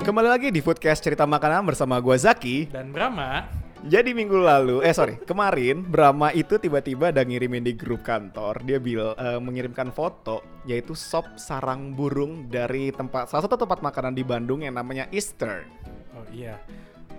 Kembali 0.00 0.32
lagi 0.32 0.48
di 0.48 0.64
Foodcast 0.64 1.04
Cerita 1.04 1.28
Makanan 1.28 1.68
bersama 1.68 2.00
gua 2.00 2.16
Zaki. 2.16 2.72
Dan 2.72 2.88
Brahma, 2.88 3.44
Jadi 3.84 4.16
minggu 4.16 4.32
lalu, 4.32 4.80
eh 4.80 4.96
sorry, 4.96 5.20
kemarin 5.28 5.84
Brahma 5.84 6.32
itu 6.32 6.56
tiba-tiba 6.56 7.12
ada 7.12 7.20
ngirimin 7.20 7.60
di 7.60 7.76
grup 7.76 8.00
kantor. 8.00 8.64
Dia 8.64 8.80
bil 8.80 9.12
eh, 9.12 9.40
mengirimkan 9.40 9.92
foto 9.92 10.40
yaitu 10.64 10.96
sop 10.96 11.36
sarang 11.36 11.92
burung 11.92 12.48
dari 12.48 12.92
tempat 12.96 13.28
salah 13.28 13.44
satu 13.44 13.60
tempat 13.60 13.84
makanan 13.84 14.16
di 14.16 14.24
Bandung 14.24 14.64
yang 14.64 14.76
namanya 14.80 15.04
Eastern. 15.12 15.68
oh 16.16 16.24
iya, 16.32 16.56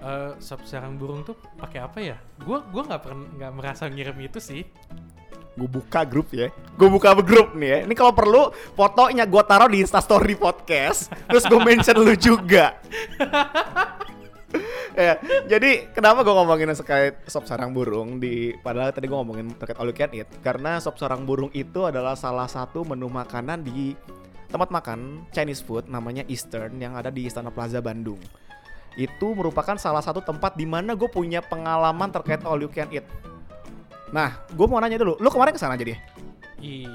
Eh 0.02 0.34
sop 0.42 0.66
sarang 0.66 0.98
burung 0.98 1.22
tuh 1.22 1.38
pakai 1.62 1.86
apa 1.86 2.02
ya? 2.02 2.18
Gua 2.42 2.66
gua 2.66 2.82
nggak 2.90 3.02
pernah 3.06 3.30
nggak 3.38 3.54
merasa 3.54 3.86
ngirim 3.86 4.18
itu 4.26 4.42
sih. 4.42 4.66
Gue 5.56 5.68
buka 5.68 6.08
grup 6.08 6.32
ya. 6.32 6.48
Gue 6.80 6.88
buka 6.88 7.12
grup 7.20 7.54
nih 7.56 7.68
ya. 7.68 7.78
Ini 7.84 7.94
kalau 7.94 8.16
perlu 8.16 8.56
fotonya 8.76 9.28
gue 9.28 9.44
taruh 9.44 9.68
di 9.68 9.84
Instastory 9.84 10.36
podcast. 10.40 11.12
terus 11.28 11.44
gue 11.48 11.60
mention 11.60 11.98
lu 12.00 12.16
juga. 12.16 12.80
ya, 14.96 15.16
jadi 15.48 15.92
kenapa 15.92 16.24
gue 16.24 16.34
ngomongin 16.34 16.72
terkait 16.76 17.16
sop 17.28 17.48
sarang 17.48 17.72
burung 17.72 18.20
di 18.20 18.56
padahal 18.60 18.92
tadi 18.92 19.08
gue 19.08 19.18
ngomongin 19.18 19.56
terkait 19.56 19.80
all 19.80 19.88
you 19.88 19.96
can 19.96 20.12
eat 20.12 20.28
karena 20.44 20.80
sop 20.84 21.00
sarang 21.00 21.24
burung 21.24 21.52
itu 21.56 21.88
adalah 21.88 22.16
salah 22.16 22.48
satu 22.48 22.84
menu 22.84 23.08
makanan 23.08 23.64
di 23.64 23.96
tempat 24.52 24.68
makan 24.68 25.24
Chinese 25.32 25.64
food 25.64 25.88
namanya 25.88 26.28
Eastern 26.28 26.76
yang 26.78 27.00
ada 27.00 27.08
di 27.08 27.24
Istana 27.26 27.50
Plaza 27.50 27.80
Bandung. 27.80 28.20
Itu 29.00 29.32
merupakan 29.32 29.80
salah 29.80 30.04
satu 30.04 30.20
tempat 30.20 30.60
di 30.60 30.68
mana 30.68 31.00
gue 31.00 31.08
punya 31.08 31.40
pengalaman 31.40 32.12
terkait 32.12 32.44
all 32.44 32.60
you 32.60 32.68
can 32.68 32.92
eat. 32.92 33.08
Nah, 34.12 34.30
gue 34.46 34.68
mau 34.68 34.78
nanya 34.78 35.00
dulu, 35.00 35.16
lu 35.18 35.30
kemarin 35.30 35.56
ke 35.56 35.60
sana 35.60 35.76
jadi 35.76 35.96
I 36.62 36.86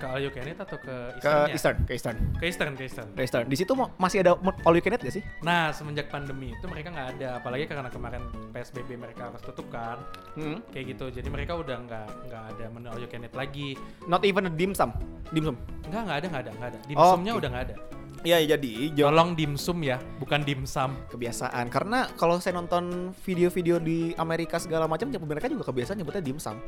ke 0.00 0.08
All 0.08 0.16
You 0.16 0.32
Can 0.32 0.48
Eat 0.48 0.56
atau 0.56 0.80
ke 0.80 0.96
ke 1.20 1.28
Eastern? 1.52 1.52
Eastern, 1.52 1.76
ke 1.84 1.92
Eastern, 1.92 2.16
Ke 2.32 2.44
Eastern, 2.48 2.72
ke 2.72 2.82
Eastern. 2.82 3.08
ke 3.12 3.20
Eastern. 3.20 3.44
Di 3.44 3.56
situ 3.58 3.68
masih 3.76 4.24
ada 4.24 4.32
all 4.64 4.72
you 4.72 4.80
can 4.80 4.96
eat 4.96 5.02
gak 5.02 5.12
sih? 5.12 5.20
Nah, 5.42 5.68
semenjak 5.70 6.08
pandemi 6.08 6.56
itu 6.56 6.64
mereka 6.64 6.88
nggak 6.88 7.08
ada, 7.18 7.28
apalagi 7.36 7.68
karena 7.68 7.92
kemarin 7.92 8.22
PSBB 8.48 8.96
mereka 8.96 9.28
harus 9.28 9.44
tutup 9.44 9.68
kan, 9.68 10.00
Hmm. 10.32 10.64
kayak 10.72 10.96
gitu. 10.96 11.12
Jadi 11.12 11.28
mereka 11.28 11.52
udah 11.52 11.76
nggak 11.76 12.06
nggak 12.26 12.42
ada 12.48 12.64
menu 12.72 12.88
all 12.88 12.96
you 12.96 13.04
can 13.06 13.20
eat 13.20 13.34
lagi. 13.34 13.76
Not 14.08 14.24
even 14.24 14.48
a 14.48 14.50
dim 14.50 14.72
sum, 14.72 14.88
dim 15.28 15.44
sum. 15.44 15.56
Nggak 15.84 16.00
nggak 16.00 16.16
ada 16.16 16.26
nggak 16.32 16.42
ada 16.42 16.50
nggak 16.56 16.68
ada. 16.70 16.78
Oh, 16.80 16.86
Dimsumnya 16.88 17.32
oke. 17.34 17.40
udah 17.44 17.48
nggak 17.52 17.64
ada. 17.68 17.74
Iya, 18.20 18.56
jadi 18.56 18.92
jo- 18.92 19.08
Tolong 19.10 19.32
dimsum 19.34 19.80
ya, 19.82 19.96
bukan 20.20 20.44
dimsum. 20.44 20.92
kebiasaan. 21.08 21.66
Karena 21.66 22.06
kalau 22.14 22.36
saya 22.38 22.54
nonton 22.54 23.10
video-video 23.26 23.80
di 23.80 24.12
Amerika 24.14 24.60
segala 24.60 24.84
macam, 24.86 25.08
ya 25.08 25.18
mereka 25.18 25.48
juga 25.48 25.66
kebiasaan 25.66 25.98
nyebutnya 25.98 26.22
dim 26.22 26.38
sum. 26.38 26.60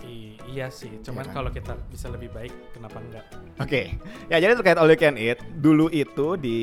I- 0.00 0.38
iya 0.48 0.72
sih, 0.72 0.88
cuman 1.04 1.28
kan? 1.28 1.34
kalau 1.36 1.50
kita 1.52 1.76
bisa 1.92 2.08
lebih 2.08 2.32
baik, 2.32 2.50
kenapa 2.72 2.98
enggak? 2.98 3.24
Oke, 3.60 4.00
ya 4.26 4.40
jadi 4.40 4.56
terkait 4.56 4.78
all 4.80 4.88
you 4.88 4.96
can 4.96 5.14
eat, 5.14 5.38
dulu 5.60 5.92
itu 5.92 6.34
di 6.34 6.58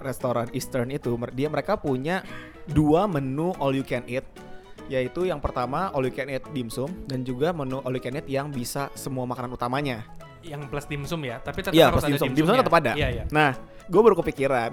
restoran 0.00 0.48
Eastern 0.50 0.88
itu 0.88 1.12
dia 1.30 1.46
mereka 1.46 1.76
punya 1.76 2.24
dua 2.66 3.04
menu 3.04 3.52
all 3.60 3.76
you 3.76 3.84
can 3.84 4.02
eat, 4.08 4.24
yaitu 4.88 5.28
yang 5.28 5.38
pertama 5.38 5.92
all 5.92 6.02
you 6.02 6.10
can 6.10 6.32
eat 6.32 6.42
dimsum 6.50 6.88
dan 7.06 7.22
juga 7.22 7.52
menu 7.52 7.78
all 7.84 7.94
you 7.94 8.02
can 8.02 8.16
eat 8.16 8.26
yang 8.26 8.48
bisa 8.48 8.88
semua 8.96 9.28
makanan 9.28 9.52
utamanya. 9.52 10.02
Yang 10.42 10.62
plus 10.68 10.86
dimsum 10.90 11.22
ya, 11.22 11.38
tapi 11.38 11.62
tetap 11.62 11.72
Iya, 11.72 11.88
harus 11.88 12.02
plus 12.02 12.04
ada 12.04 12.10
dimsum. 12.18 12.28
Dimsumnya 12.34 12.60
tetap 12.66 12.76
ada. 12.82 12.92
Iya 12.98 13.08
iya. 13.14 13.24
Nah, 13.30 13.54
gue 13.86 14.00
baru 14.02 14.18
kepikiran, 14.18 14.70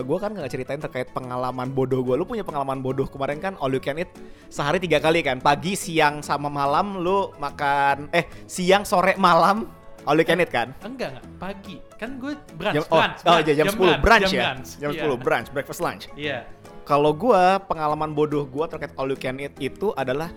gue 0.00 0.18
kan 0.18 0.30
nggak 0.32 0.48
ceritain 0.48 0.80
terkait 0.80 1.12
pengalaman 1.12 1.68
bodoh 1.68 2.00
gue. 2.00 2.16
Lu 2.16 2.24
punya 2.24 2.40
pengalaman 2.40 2.80
bodoh 2.80 3.04
kemarin 3.04 3.36
kan 3.36 3.52
all 3.60 3.68
you 3.68 3.84
can 3.84 4.00
eat 4.00 4.08
sehari 4.48 4.80
tiga 4.80 4.96
kali 4.96 5.20
kan, 5.20 5.36
pagi, 5.38 5.76
siang, 5.76 6.24
sama 6.24 6.48
malam 6.48 7.04
lu 7.04 7.30
makan, 7.36 8.08
eh 8.16 8.24
siang, 8.48 8.88
sore, 8.88 9.12
malam 9.20 9.68
all 10.08 10.16
you 10.16 10.24
can 10.24 10.40
eat 10.40 10.48
kan? 10.48 10.72
Enggak 10.80 11.20
enggak, 11.20 11.26
pagi. 11.36 11.76
Kan 12.00 12.16
gue 12.16 12.32
brunch, 12.56 12.74
Jam, 12.80 12.84
oh, 12.88 12.96
brunch, 12.96 13.20
oh 13.20 13.28
brunch, 13.28 13.44
iya, 13.44 13.54
jam, 13.60 13.66
10 13.68 13.76
brunch 13.76 14.22
jam 14.24 14.30
ya? 14.32 14.42
brunch. 14.48 14.70
Jam 14.80 14.90
Iya. 14.96 15.02
10 15.04 15.20
brunch, 15.20 15.48
breakfast 15.52 15.80
lunch. 15.84 16.08
Iya. 16.16 16.48
Kalau 16.88 17.12
gua 17.12 17.60
pengalaman 17.60 18.16
bodoh 18.16 18.48
gua 18.48 18.66
terkait 18.66 18.90
all 18.96 19.12
you 19.12 19.20
can 19.20 19.36
eat 19.36 19.52
itu 19.60 19.92
adalah 19.94 20.32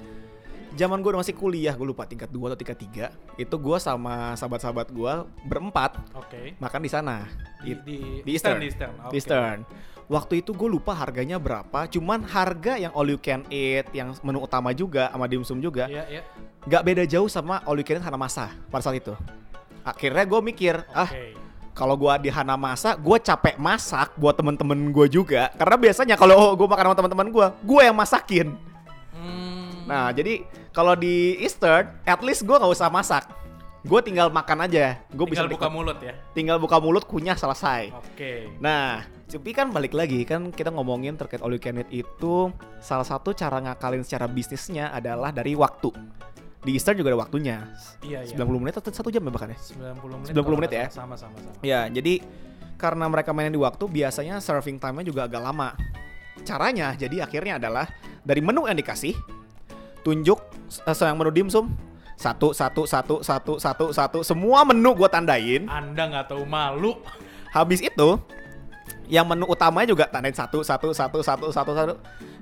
zaman 0.73 0.99
gua 0.99 1.21
masih 1.21 1.33
kuliah, 1.33 1.73
gue 1.73 1.85
lupa 1.85 2.03
tingkat 2.03 2.29
2 2.29 2.51
atau 2.53 2.59
tingkat 2.59 2.77
3. 2.77 3.39
Itu 3.39 3.55
gua 3.57 3.77
sama 3.77 4.33
sahabat-sahabat 4.33 4.89
gua 4.89 5.25
berempat 5.45 5.97
Oke. 6.13 6.57
makan 6.57 6.81
di 6.81 6.89
sana. 6.89 7.15
Di, 7.61 7.77
Di, 7.81 7.97
di, 8.25 8.29
Eastern. 8.33 8.59
Di 8.59 8.67
Eastern. 8.69 8.93
di 9.09 9.17
Eastern. 9.17 9.59
Waktu 10.03 10.43
itu 10.43 10.51
gue 10.51 10.67
lupa 10.67 10.91
harganya 10.91 11.39
berapa, 11.39 11.87
cuman 11.87 12.27
harga 12.27 12.75
yang 12.75 12.91
all 12.91 13.07
you 13.07 13.15
can 13.15 13.47
eat, 13.47 13.87
yang 13.95 14.11
menu 14.19 14.43
utama 14.43 14.75
juga 14.75 15.07
sama 15.07 15.31
dimsum 15.31 15.63
juga, 15.63 15.87
Iya, 15.87 16.03
iya. 16.11 16.21
nggak 16.67 16.83
beda 16.83 17.03
jauh 17.07 17.31
sama 17.31 17.63
all 17.63 17.79
you 17.79 17.87
can 17.87 17.97
eat 17.97 18.03
Hanamasa 18.03 18.51
pada 18.67 18.83
saat 18.83 18.99
itu. 18.99 19.15
Akhirnya 19.79 20.27
gue 20.27 20.39
mikir, 20.43 20.75
ah 20.91 21.07
Oke. 21.07 21.39
kalau 21.71 21.95
gua 21.95 22.19
di 22.19 22.27
Hanamasa, 22.27 22.99
gue 22.99 23.15
capek 23.15 23.55
masak 23.55 24.11
buat 24.19 24.35
temen-temen 24.35 24.91
gue 24.91 25.07
juga. 25.07 25.47
Karena 25.55 25.75
biasanya 25.79 26.15
kalau 26.19 26.51
gue 26.51 26.67
makan 26.67 26.83
sama 26.91 26.97
teman-teman 26.99 27.27
gue, 27.31 27.47
gue 27.63 27.81
yang 27.87 27.95
masakin. 27.95 28.47
Hmm, 29.15 29.87
Nah, 29.87 30.11
jadi 30.11 30.43
kalau 30.73 30.97
di 30.97 31.37
Eastern, 31.37 31.85
at 32.03 32.19
least 32.25 32.49
gue 32.49 32.57
nggak 32.57 32.73
usah 32.73 32.89
masak. 32.89 33.29
Gue 33.85 34.01
tinggal 34.01 34.33
makan 34.33 34.65
aja. 34.65 34.97
Gue 35.13 35.29
bisa 35.29 35.45
buka 35.45 35.69
mulut 35.69 36.01
ya. 36.01 36.17
tinggal 36.33 36.57
buka 36.57 36.81
mulut, 36.81 37.05
kunyah 37.05 37.37
selesai. 37.37 37.93
Oke. 37.93 38.49
Nah, 38.57 39.05
tapi 39.29 39.53
kan 39.53 39.69
balik 39.69 39.93
lagi 39.93 40.25
kan 40.25 40.49
kita 40.49 40.73
ngomongin 40.73 41.13
terkait 41.13 41.45
all 41.45 41.53
you 41.53 41.61
can 41.61 41.77
eat 41.77 41.89
itu 41.93 42.49
salah 42.81 43.05
satu 43.05 43.37
cara 43.37 43.61
ngakalin 43.61 44.01
secara 44.01 44.25
bisnisnya 44.25 44.89
adalah 44.89 45.29
dari 45.29 45.53
waktu. 45.53 45.93
Di 46.63 46.79
Eastern 46.79 46.95
juga 46.97 47.11
ada 47.13 47.19
waktunya. 47.21 47.69
Iya, 48.01 48.23
iya. 48.23 48.39
90 48.39 48.63
menit 48.63 48.75
atau 48.79 48.89
satu 48.89 49.11
jam 49.11 49.21
ya 49.21 49.29
bahkan 49.29 49.51
ya? 49.51 49.59
90 49.59 50.25
menit. 50.25 50.31
90 50.31 50.57
menit 50.57 50.71
ya? 50.71 50.85
Sama 50.89 51.13
sama 51.19 51.35
sama. 51.37 51.59
Ya, 51.59 51.91
jadi 51.91 52.23
karena 52.79 53.05
mereka 53.11 53.35
mainin 53.35 53.53
di 53.53 53.61
waktu, 53.61 53.83
biasanya 53.91 54.39
serving 54.39 54.79
time-nya 54.79 55.05
juga 55.05 55.27
agak 55.27 55.43
lama. 55.43 55.75
Caranya 56.47 56.95
jadi 56.95 57.27
akhirnya 57.27 57.59
adalah 57.59 57.91
dari 58.23 58.39
menu 58.39 58.63
yang 58.63 58.79
dikasih, 58.79 59.11
tunjuk 60.03 60.39
uh, 60.83 60.93
yang 60.93 61.17
menu 61.17 61.31
dimsum, 61.31 61.71
satu, 62.19 62.53
satu, 62.53 62.85
satu, 62.85 63.15
satu, 63.23 63.53
satu, 63.57 63.85
satu, 63.89 64.19
semua 64.21 64.67
menu 64.67 64.93
gue 64.93 65.09
tandain. 65.09 65.65
Anda 65.67 66.11
nggak 66.11 66.25
tahu 66.29 66.43
malu. 66.45 66.99
Habis 67.49 67.81
itu, 67.81 68.19
yang 69.07 69.25
menu 69.25 69.47
utamanya 69.47 69.89
juga 69.89 70.05
tandain 70.11 70.35
satu, 70.35 70.61
satu, 70.61 70.91
satu, 70.91 71.23
satu, 71.23 71.47
satu, 71.49 71.71
satu. 71.73 71.93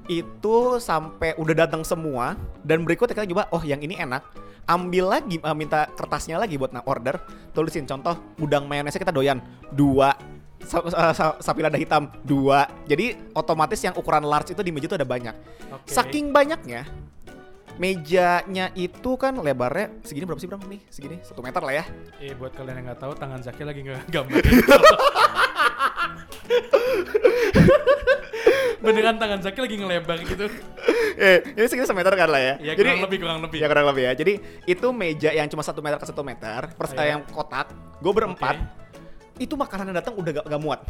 Itu 0.09 0.81
sampai 0.81 1.37
udah 1.37 1.65
datang 1.65 1.85
semua 1.85 2.35
dan 2.65 2.83
berikutnya 2.83 3.15
kita 3.15 3.29
coba, 3.29 3.47
oh 3.53 3.63
yang 3.63 3.79
ini 3.79 3.95
enak. 3.95 4.25
Ambil 4.69 5.09
lagi, 5.09 5.41
uh, 5.41 5.57
minta 5.57 5.89
kertasnya 5.97 6.37
lagi 6.37 6.55
buat 6.55 6.69
na- 6.69 6.85
order. 6.85 7.17
Tulisin 7.51 7.89
contoh, 7.89 8.13
udang 8.37 8.69
mayonesnya 8.69 9.01
kita 9.01 9.13
doyan 9.13 9.41
dua. 9.73 10.13
Sa- 10.61 10.85
sa- 10.85 11.13
sa- 11.17 11.37
sapi 11.41 11.65
lada 11.65 11.75
hitam 11.75 12.13
dua. 12.21 12.69
Jadi 12.85 13.33
otomatis 13.33 13.81
yang 13.81 13.97
ukuran 13.97 14.21
large 14.21 14.53
itu 14.53 14.61
di 14.61 14.69
meja 14.69 14.85
itu 14.85 14.93
ada 14.93 15.07
banyak. 15.07 15.33
Oke. 15.73 15.89
Saking 15.89 16.29
banyaknya, 16.29 16.85
mejanya 17.77 18.71
itu 18.73 19.11
kan 19.15 19.33
lebarnya 19.33 19.89
segini 20.01 20.25
berapa 20.25 20.39
sih 20.39 20.47
bang 20.47 20.61
nih? 20.65 20.81
Segini 20.87 21.17
satu 21.21 21.39
meter 21.39 21.61
lah 21.61 21.73
ya. 21.73 21.83
Eh 22.17 22.33
buat 22.33 22.51
kalian 22.51 22.81
yang 22.81 22.85
nggak 22.89 22.99
tahu 22.99 23.13
tangan 23.13 23.39
Zaki 23.39 23.63
lagi 23.63 23.81
ngegambar. 23.83 24.41
Beneran 28.81 29.15
tangan 29.21 29.39
Zaki 29.41 29.59
lagi 29.61 29.75
ngelebar 29.77 30.17
gitu. 30.25 30.45
eh, 31.13 31.37
ini 31.53 31.67
segini 31.69 31.85
semeter 31.85 32.13
kan 32.17 32.25
lah 32.27 32.41
ya. 32.41 32.53
Ya 32.59 32.73
kurang 32.73 33.01
lebih 33.05 33.17
kurang 33.21 33.39
lebih. 33.45 33.57
Ya 33.61 33.67
kurang 33.69 33.85
lebih 33.93 34.03
ya. 34.09 34.13
Jadi 34.17 34.33
itu 34.65 34.87
meja 34.89 35.29
yang 35.29 35.45
cuma 35.47 35.61
satu 35.61 35.85
meter 35.85 36.01
ke 36.01 36.07
satu 36.09 36.25
meter, 36.25 36.73
pers 36.73 36.91
Iya. 36.97 37.15
yang 37.17 37.21
kotak, 37.29 37.69
gue 38.01 38.13
berempat. 38.13 38.57
Oke. 38.57 39.43
Itu 39.45 39.53
makanan 39.53 39.93
yang 39.93 39.97
datang 40.01 40.17
udah 40.17 40.31
gak, 40.41 40.45
gak 40.49 40.61
muat. 40.61 40.81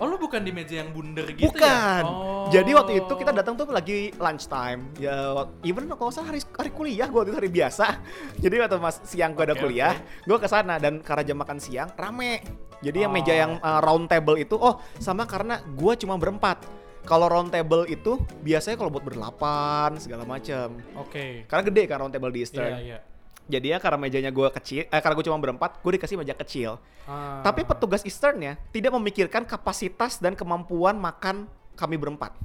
Oh 0.00 0.08
lu 0.08 0.16
bukan 0.16 0.40
di 0.40 0.50
meja 0.50 0.80
yang 0.80 0.90
bundar 0.90 1.28
gitu 1.30 1.52
Bukan. 1.52 2.02
ya? 2.02 2.08
Oh. 2.08 2.48
Jadi 2.48 2.70
waktu 2.72 2.92
itu 3.04 3.12
kita 3.12 3.30
datang 3.30 3.54
tuh 3.54 3.68
lagi 3.68 4.08
lunch 4.16 4.48
time. 4.48 4.88
Ya, 4.96 5.14
even 5.62 5.84
kalau 5.86 6.08
salah 6.08 6.32
hari 6.32 6.40
hari 6.56 6.70
kuliah 6.72 7.06
waktu 7.06 7.30
itu 7.30 7.38
hari 7.38 7.50
biasa. 7.50 8.00
Jadi 8.42 8.54
waktu 8.56 8.76
mas 8.80 8.98
siang 9.04 9.36
gue 9.36 9.44
ada 9.44 9.52
Oke, 9.52 9.62
kuliah, 9.62 9.94
gue 10.24 10.38
ke 10.40 10.48
sana 10.48 10.80
dan 10.80 10.98
karena 10.98 11.22
jam 11.22 11.38
makan 11.38 11.60
siang 11.60 11.92
rame. 11.94 12.40
Jadi 12.80 13.04
yang 13.04 13.12
Oh. 13.12 13.16
meja 13.16 13.34
yang 13.36 13.52
uh, 13.60 13.78
round 13.78 14.08
table 14.08 14.34
itu, 14.34 14.56
oh 14.56 14.80
sama 14.96 15.22
karena 15.22 15.60
gue 15.62 15.92
cuma 15.94 16.16
berempat. 16.16 16.64
Kalau 17.02 17.26
round 17.26 17.50
table 17.50 17.84
itu 17.84 18.14
biasanya 18.40 18.78
kalau 18.78 18.90
buat 18.90 19.02
berdelapan 19.02 19.98
segala 19.98 20.22
macam. 20.22 20.78
Oke. 20.96 21.44
Karena 21.46 21.62
gede 21.62 21.82
kan 21.84 21.96
round 22.00 22.14
table 22.14 22.30
di 22.30 22.38
Iya 22.38 22.46
Eastern. 22.46 22.72
iya. 22.80 22.98
Jadi 23.02 23.11
ya 23.50 23.78
karena 23.82 23.98
mejanya 23.98 24.30
gue 24.30 24.48
kecil, 24.54 24.86
eh, 24.86 25.00
karena 25.02 25.14
gue 25.18 25.26
cuma 25.26 25.38
berempat, 25.40 25.82
gue 25.82 25.92
dikasih 25.98 26.16
meja 26.18 26.34
kecil. 26.36 26.78
Ah. 27.04 27.42
Tapi 27.42 27.66
petugas 27.66 28.06
Easternnya 28.06 28.58
tidak 28.70 28.94
memikirkan 28.94 29.42
kapasitas 29.42 30.22
dan 30.22 30.38
kemampuan 30.38 30.94
makan 30.96 31.50
kami 31.74 31.98
berempat. 31.98 32.36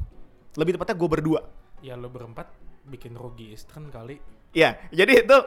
Lebih 0.58 0.76
tepatnya 0.80 0.98
gue 0.98 1.10
berdua. 1.10 1.42
ya 1.78 1.94
lo 1.94 2.10
berempat 2.10 2.50
bikin 2.90 3.14
rugi 3.14 3.54
Eastern 3.54 3.94
kali. 3.94 4.18
Ya, 4.50 4.82
jadi 4.90 5.22
itu 5.22 5.38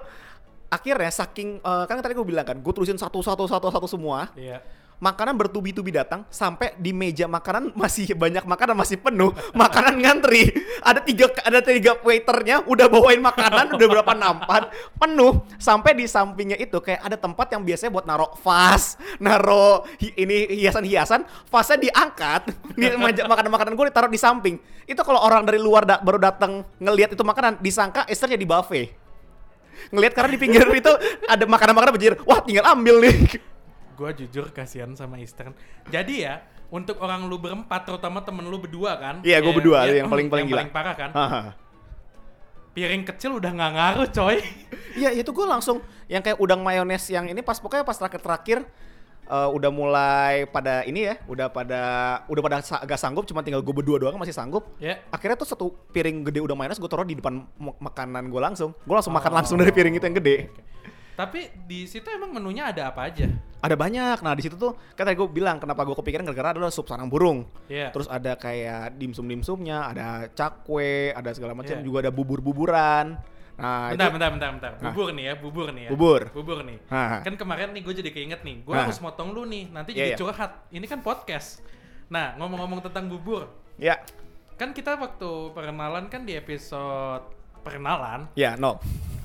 akhirnya 0.71 1.11
saking 1.11 1.59
eh, 1.59 1.85
kan 1.91 1.99
tadi 1.99 2.15
gue 2.15 2.27
bilang 2.27 2.47
kan, 2.47 2.55
gue 2.63 2.73
tulisin 2.73 3.01
satu 3.01 3.19
satu 3.19 3.51
satu 3.51 3.67
satu 3.75 3.87
semua. 3.91 4.31
Iya. 4.39 4.63
Makanan 5.01 5.33
bertubi-tubi 5.41 5.97
datang 5.97 6.29
sampai 6.29 6.77
di 6.77 6.93
meja 6.93 7.25
makanan 7.25 7.73
masih 7.81 8.13
banyak 8.13 8.45
makanan 8.45 8.77
masih 8.77 9.01
penuh, 9.01 9.33
makanan 9.57 9.97
ngantri. 9.97 10.53
Ada 10.85 11.01
tiga 11.01 11.33
ada 11.41 11.65
tiga 11.65 11.97
waiternya 12.05 12.69
udah 12.69 12.85
bawain 12.93 13.17
makanan 13.17 13.81
udah 13.81 13.87
berapa 13.89 14.13
nampan 14.13 14.69
penuh 15.01 15.41
sampai 15.57 15.97
di 15.97 16.05
sampingnya 16.05 16.61
itu 16.61 16.77
kayak 16.85 17.01
ada 17.01 17.17
tempat 17.17 17.49
yang 17.49 17.65
biasanya 17.65 17.91
buat 17.97 18.05
naro 18.05 18.29
vas, 18.45 19.01
naro 19.17 19.89
hi- 20.05 20.13
ini 20.21 20.61
hiasan-hiasan, 20.61 21.25
vasnya 21.49 21.81
diangkat, 21.81 22.53
di 22.77 22.93
makanan-makanan 23.25 23.73
gue 23.73 23.87
ditaruh 23.89 24.13
di 24.13 24.21
samping. 24.21 24.61
Itu 24.85 25.01
kalau 25.01 25.25
orang 25.25 25.49
dari 25.49 25.57
luar 25.57 25.89
da- 25.89 26.05
baru 26.05 26.21
datang 26.21 26.61
ngelihat 26.77 27.17
itu 27.17 27.25
makanan 27.25 27.57
disangka 27.65 28.05
esternya 28.05 28.37
di 28.37 28.45
buffet. 28.45 28.93
Ngelihat 29.97 30.13
karena 30.13 30.29
di 30.29 30.37
pinggir 30.37 30.61
itu 30.85 30.93
ada 31.25 31.45
makanan-makanan 31.49 31.93
berjejer, 31.97 32.21
wah 32.29 32.45
tinggal 32.45 32.69
ambil 32.69 33.01
nih. 33.01 33.17
Gue 34.01 34.17
jujur 34.17 34.49
kasihan 34.49 34.89
sama 34.97 35.21
Eastern. 35.21 35.53
Jadi 35.87 36.25
ya, 36.25 36.41
untuk 36.73 36.97
orang 36.99 37.29
lu 37.29 37.37
berempat, 37.37 37.85
terutama 37.85 38.25
temen 38.25 38.49
lu 38.49 38.57
berdua 38.57 38.97
kan? 38.97 39.21
Iya, 39.21 39.45
gua 39.45 39.53
Ya, 39.53 39.57
berdua, 39.61 39.79
ya, 39.85 39.93
yang 40.01 40.09
paling- 40.09 40.33
paling 40.33 40.49
yang 40.49 40.49
gila. 40.49 40.61
paling 40.65 40.73
parah 40.73 40.95
kan? 40.97 41.11
Piring 42.71 43.03
kecil 43.05 43.37
udah 43.37 43.51
nggak 43.51 43.73
ngaruh 43.77 44.09
coy. 44.09 44.37
Iya 44.91 45.15
itu 45.15 45.31
gue 45.31 45.45
langsung 45.45 45.79
yang 46.07 46.19
kayak 46.19 46.35
udang 46.37 46.59
mayones 46.61 47.07
yang 47.07 47.23
ini 47.25 47.39
pas 47.41 47.55
pokoknya 47.55 47.85
pas 47.85 47.95
terakhir-terakhir 47.95 48.67
eh, 49.25 49.49
udah 49.53 49.71
mulai 49.71 50.35
pada 50.47 50.83
ini 50.83 51.07
ya, 51.07 51.15
udah 51.27 51.47
pada 51.47 51.81
udah 52.27 52.43
pada 52.43 52.57
sa- 52.59 52.81
agak 52.81 52.97
sanggup, 52.97 53.23
cuma 53.23 53.39
tinggal 53.41 53.61
gue 53.61 53.71
berdua 53.73 54.01
doang 54.01 54.17
masih 54.17 54.33
sanggup. 54.33 54.67
Ya. 54.79 54.99
Akhirnya 55.09 55.37
tuh 55.37 55.47
satu 55.47 55.71
piring 55.91 56.25
gede 56.25 56.41
udang 56.41 56.57
mayones 56.57 56.75
gue 56.77 56.89
taruh 56.89 57.05
di 57.05 57.15
depan 57.15 57.45
makanan 57.79 58.27
gue 58.27 58.41
langsung. 58.41 58.75
Gue 58.81 58.95
langsung 58.97 59.13
makan 59.13 59.31
Oh, 59.31 59.37
langsung 59.37 59.57
dari 59.57 59.71
piring 59.71 59.95
itu 59.95 60.05
yang 60.05 60.17
gede. 60.17 60.37
oke. 60.49 60.59
Tapi 61.21 61.53
di 61.69 61.85
situ 61.85 62.09
emang 62.09 62.33
menunya 62.33 62.73
ada 62.73 62.89
apa 62.89 63.05
aja? 63.13 63.29
Ada 63.61 63.77
banyak. 63.77 64.25
Nah 64.25 64.33
di 64.33 64.41
situ 64.41 64.57
tuh 64.57 64.73
kan 64.97 65.05
tadi 65.05 65.21
gue 65.21 65.29
bilang 65.29 65.61
kenapa 65.61 65.85
gue 65.85 65.93
kepikiran 65.93 66.25
gara-gara 66.25 66.57
adalah 66.57 66.73
sup 66.73 66.89
sarang 66.89 67.13
burung. 67.13 67.45
Iya. 67.69 67.93
Terus 67.93 68.09
ada 68.09 68.41
kayak 68.41 68.97
dimsum-dimsumnya, 68.97 69.93
ada 69.93 70.33
cakwe, 70.33 71.13
ada 71.13 71.29
segala 71.37 71.53
macam. 71.53 71.77
Iya. 71.77 71.85
Juga 71.85 72.09
ada 72.09 72.13
bubur-buburan. 72.17 73.21
Nah 73.61 73.93
bentar, 73.93 74.09
itu 74.09 74.15
bentar, 74.17 74.31
bentar, 74.33 74.51
bentar. 74.57 74.73
Nah. 74.81 74.85
Bubur 74.89 75.09
nih 75.13 75.25
ya, 75.29 75.35
bubur 75.37 75.69
nih 75.77 75.83
ya. 75.85 75.91
Bubur. 75.93 76.21
Bubur 76.33 76.59
nih. 76.65 76.79
Hah. 76.89 77.21
Kan 77.21 77.37
kemarin 77.37 77.77
nih 77.77 77.85
gue 77.85 77.95
jadi 78.01 78.11
keinget 78.17 78.41
nih, 78.41 78.65
gue 78.65 78.73
Hah. 78.73 78.89
harus 78.89 78.97
motong 79.05 79.37
lu 79.37 79.45
nih, 79.45 79.69
nanti 79.69 79.93
Iya, 79.93 80.01
jadi 80.01 80.11
iya. 80.17 80.17
curhat. 80.17 80.65
Ini 80.73 80.87
kan 80.89 81.05
podcast. 81.05 81.61
Nah, 82.09 82.41
ngomong-ngomong 82.41 82.81
tentang 82.81 83.13
bubur, 83.13 83.53
ya, 83.77 84.01
kan 84.57 84.73
kita 84.73 84.97
waktu 84.97 85.53
perkenalan 85.53 86.09
kan 86.09 86.25
di 86.25 86.41
episode 86.41 87.23
perkenalan, 87.61 88.33
ya 88.33 88.57
no. 88.57 88.81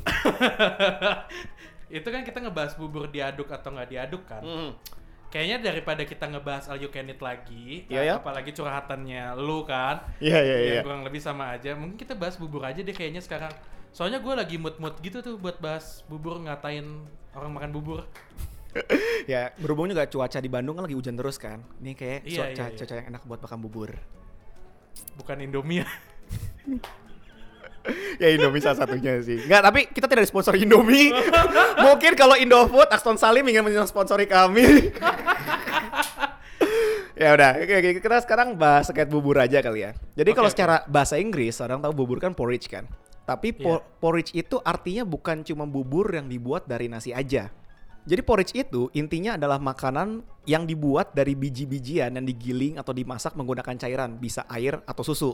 itu 1.89 2.07
kan 2.07 2.21
kita 2.25 2.41
ngebahas 2.41 2.73
bubur 2.75 3.07
diaduk 3.07 3.49
atau 3.49 3.69
nggak 3.71 3.89
diaduk 3.89 4.23
kan. 4.25 4.41
Mm. 4.41 4.71
Kayaknya 5.29 5.57
daripada 5.67 6.03
kita 6.07 6.25
ngebahas 6.31 6.71
all 6.71 6.79
you 6.79 6.87
can 6.87 7.11
eat 7.11 7.19
lagi, 7.19 7.83
Iya, 7.91 8.01
ya. 8.07 8.13
apalagi 8.23 8.55
curhatannya 8.55 9.35
lu 9.35 9.67
kan, 9.67 9.99
Iya 10.23 10.39
iya 10.39 10.55
yang 10.63 10.75
iya. 10.79 10.83
kurang 10.85 11.03
lebih 11.03 11.19
sama 11.19 11.51
aja. 11.51 11.75
Mungkin 11.75 11.99
kita 11.99 12.15
bahas 12.15 12.39
bubur 12.39 12.63
aja 12.63 12.79
deh 12.79 12.95
kayaknya 12.95 13.19
sekarang. 13.19 13.51
Soalnya 13.91 14.23
gue 14.23 14.31
lagi 14.31 14.55
mood-mood 14.55 14.95
gitu 15.03 15.19
tuh 15.19 15.35
buat 15.35 15.59
bahas 15.59 16.07
bubur 16.07 16.39
ngatain 16.39 16.87
orang 17.35 17.51
makan 17.51 17.71
bubur. 17.75 18.01
Ya, 19.23 19.55
berhubung 19.55 19.87
juga 19.87 20.03
cuaca 20.03 20.35
di 20.43 20.51
Bandung 20.51 20.75
kan 20.75 20.83
lagi 20.83 20.99
hujan 20.99 21.15
terus 21.15 21.39
kan. 21.39 21.63
Ini 21.79 21.95
kayak 21.95 22.19
Iya, 22.27 22.35
cuaca, 22.35 22.51
iya, 22.51 22.65
iya. 22.67 22.75
cuaca 22.75 22.93
yang 22.99 23.07
enak 23.07 23.21
buat 23.23 23.39
makan 23.39 23.59
bubur. 23.63 23.89
Bukan 25.15 25.39
Indomie. 25.39 25.87
ya 28.21 28.27
Indomie 28.33 28.61
salah 28.61 28.85
satunya 28.85 29.21
sih. 29.21 29.45
Enggak, 29.45 29.61
tapi 29.61 29.79
kita 29.89 30.07
tidak 30.09 30.25
sponsor 30.27 30.55
Indomie. 30.57 31.13
Mungkin 31.85 32.13
kalau 32.17 32.35
Indofood, 32.37 32.89
Aston 32.89 33.17
Salim 33.19 33.45
ingin 33.47 33.65
mensponsori 33.65 34.25
kami. 34.25 34.65
ya 37.21 37.31
udah, 37.31 37.51
oke, 37.61 37.73
oke, 37.79 37.89
kita 38.01 38.17
sekarang 38.25 38.59
bahas 38.59 38.89
terkait 38.89 39.07
bubur 39.07 39.39
aja 39.39 39.61
kali 39.61 39.87
ya. 39.87 39.91
Jadi 40.17 40.29
Oke, 40.33 40.37
kalau 40.37 40.49
oke. 40.49 40.55
secara 40.55 40.75
bahasa 40.89 41.15
Inggris, 41.15 41.55
orang 41.63 41.79
tahu 41.79 41.93
bubur 41.95 42.17
kan 42.19 42.35
porridge 42.35 42.67
kan. 42.67 42.85
Tapi 43.25 43.57
Iya. 43.57 43.81
porridge 43.97 44.37
itu 44.37 44.61
artinya 44.61 45.01
bukan 45.01 45.41
cuma 45.41 45.65
bubur 45.65 46.13
yang 46.13 46.29
dibuat 46.29 46.69
dari 46.69 46.85
nasi 46.85 47.09
aja. 47.09 47.49
Jadi 48.05 48.21
porridge 48.21 48.53
itu 48.53 48.93
intinya 48.93 49.33
adalah 49.33 49.57
makanan 49.57 50.21
yang 50.45 50.69
dibuat 50.69 51.17
dari 51.17 51.33
biji-bijian 51.33 52.13
yang 52.13 52.21
digiling 52.21 52.77
atau 52.77 52.93
dimasak 52.93 53.33
menggunakan 53.33 53.81
cairan, 53.81 54.21
bisa 54.21 54.45
air 54.45 54.77
atau 54.85 55.01
susu. 55.01 55.33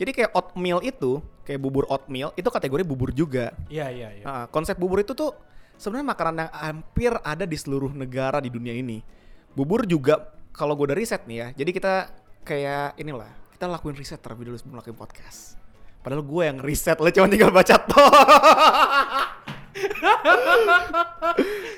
Jadi 0.00 0.10
kayak 0.12 0.30
oatmeal 0.32 0.80
itu, 0.80 1.20
kayak 1.44 1.60
bubur 1.60 1.84
oatmeal, 1.88 2.32
itu 2.34 2.48
kategori 2.48 2.82
bubur 2.82 3.10
juga. 3.12 3.52
Iya, 3.68 3.92
iya, 3.92 4.08
iya. 4.16 4.24
Nah, 4.24 4.44
konsep 4.48 4.76
bubur 4.76 5.04
itu 5.04 5.12
tuh 5.12 5.36
sebenarnya 5.76 6.06
makanan 6.14 6.34
yang 6.46 6.50
hampir 6.52 7.12
ada 7.20 7.44
di 7.44 7.56
seluruh 7.58 7.92
negara 7.92 8.40
di 8.40 8.48
dunia 8.48 8.72
ini. 8.72 9.04
Bubur 9.52 9.84
juga 9.84 10.32
kalau 10.52 10.76
gue 10.76 10.92
udah 10.92 10.98
riset 10.98 11.24
nih 11.28 11.36
ya, 11.36 11.46
jadi 11.64 11.70
kita 11.72 11.94
kayak 12.44 12.96
inilah, 13.00 13.28
kita 13.56 13.68
lakuin 13.68 13.96
riset 13.96 14.20
terlebih 14.20 14.52
dulu 14.52 14.56
sebelum 14.60 14.76
lakuin 14.80 14.96
podcast. 14.96 15.60
Padahal 16.02 16.26
gue 16.26 16.42
yang 16.42 16.58
riset, 16.58 16.98
lo 16.98 17.06
cuma 17.14 17.30
tinggal 17.30 17.54
baca 17.54 17.76
toh. 17.90 18.10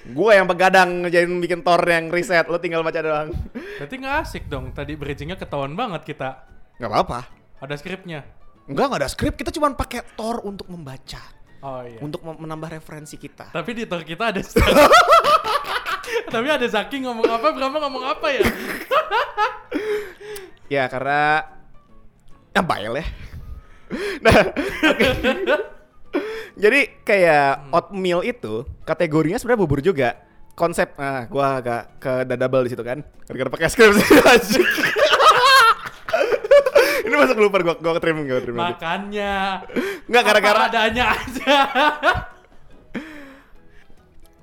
gue 0.05 0.31
yang 0.33 0.49
begadang 0.49 1.05
ngejain 1.05 1.29
bikin 1.45 1.61
tor 1.61 1.83
yang 1.85 2.09
riset, 2.09 2.49
lo 2.49 2.57
tinggal 2.57 2.81
baca 2.81 3.05
doang. 3.05 3.29
Berarti 3.53 3.95
nggak 4.01 4.17
asik 4.25 4.49
dong. 4.49 4.73
Tadi 4.73 4.97
bridgingnya 4.97 5.37
ketahuan 5.37 5.77
banget 5.77 6.09
kita. 6.09 6.41
Gak 6.81 6.89
apa-apa. 6.91 7.44
Ada 7.65 7.81
skripnya. 7.81 8.21
Enggak, 8.69 8.85
nggak 8.93 9.01
ada 9.01 9.09
skrip. 9.09 9.35
Kita 9.41 9.49
cuma 9.49 9.73
pakai 9.73 10.05
tor 10.13 10.45
untuk 10.45 10.69
membaca, 10.69 11.21
Oh 11.65 11.81
iya. 11.81 11.97
untuk 12.05 12.21
menambah 12.21 12.77
referensi 12.77 13.17
kita. 13.17 13.49
Tapi 13.57 13.71
di 13.73 13.89
tor 13.89 14.05
kita 14.05 14.29
ada 14.29 14.41
Tapi 16.35 16.47
ada 16.53 16.67
Zaki 16.69 17.01
ngomong 17.09 17.25
apa, 17.25 17.49
Brahma 17.57 17.81
ngomong 17.89 18.05
apa 18.05 18.27
ya? 18.29 18.45
Ya 20.65 20.89
karena 20.89 21.45
ya 22.57 22.65
bayel 22.65 22.97
ya. 23.01 23.07
nah. 24.25 24.33
Jadi 26.57 27.05
kayak 27.05 27.69
oatmeal 27.69 28.25
itu 28.25 28.65
kategorinya 28.89 29.37
sebenarnya 29.37 29.61
bubur 29.61 29.85
juga. 29.85 30.25
Konsep 30.57 30.97
nah 30.97 31.29
gua 31.29 31.61
agak 31.61 32.01
ke 32.01 32.13
dadabel 32.25 32.65
di 32.65 32.73
situ 32.73 32.81
kan. 32.81 33.05
Gara-gara 33.29 33.51
pakai 33.53 33.69
skrip 33.69 33.93
sih 33.93 34.65
masuk 37.35 37.45
lupa 37.51 37.59
gua 37.61 37.75
gua 37.77 38.01
terima 38.01 38.21
gua 38.23 38.41
terima. 38.41 38.59
Makannya. 38.71 39.35
Enggak 40.07 40.23
gara-gara 40.23 40.59
Apa 40.59 40.69
adanya 40.71 41.05
aja. 41.13 41.57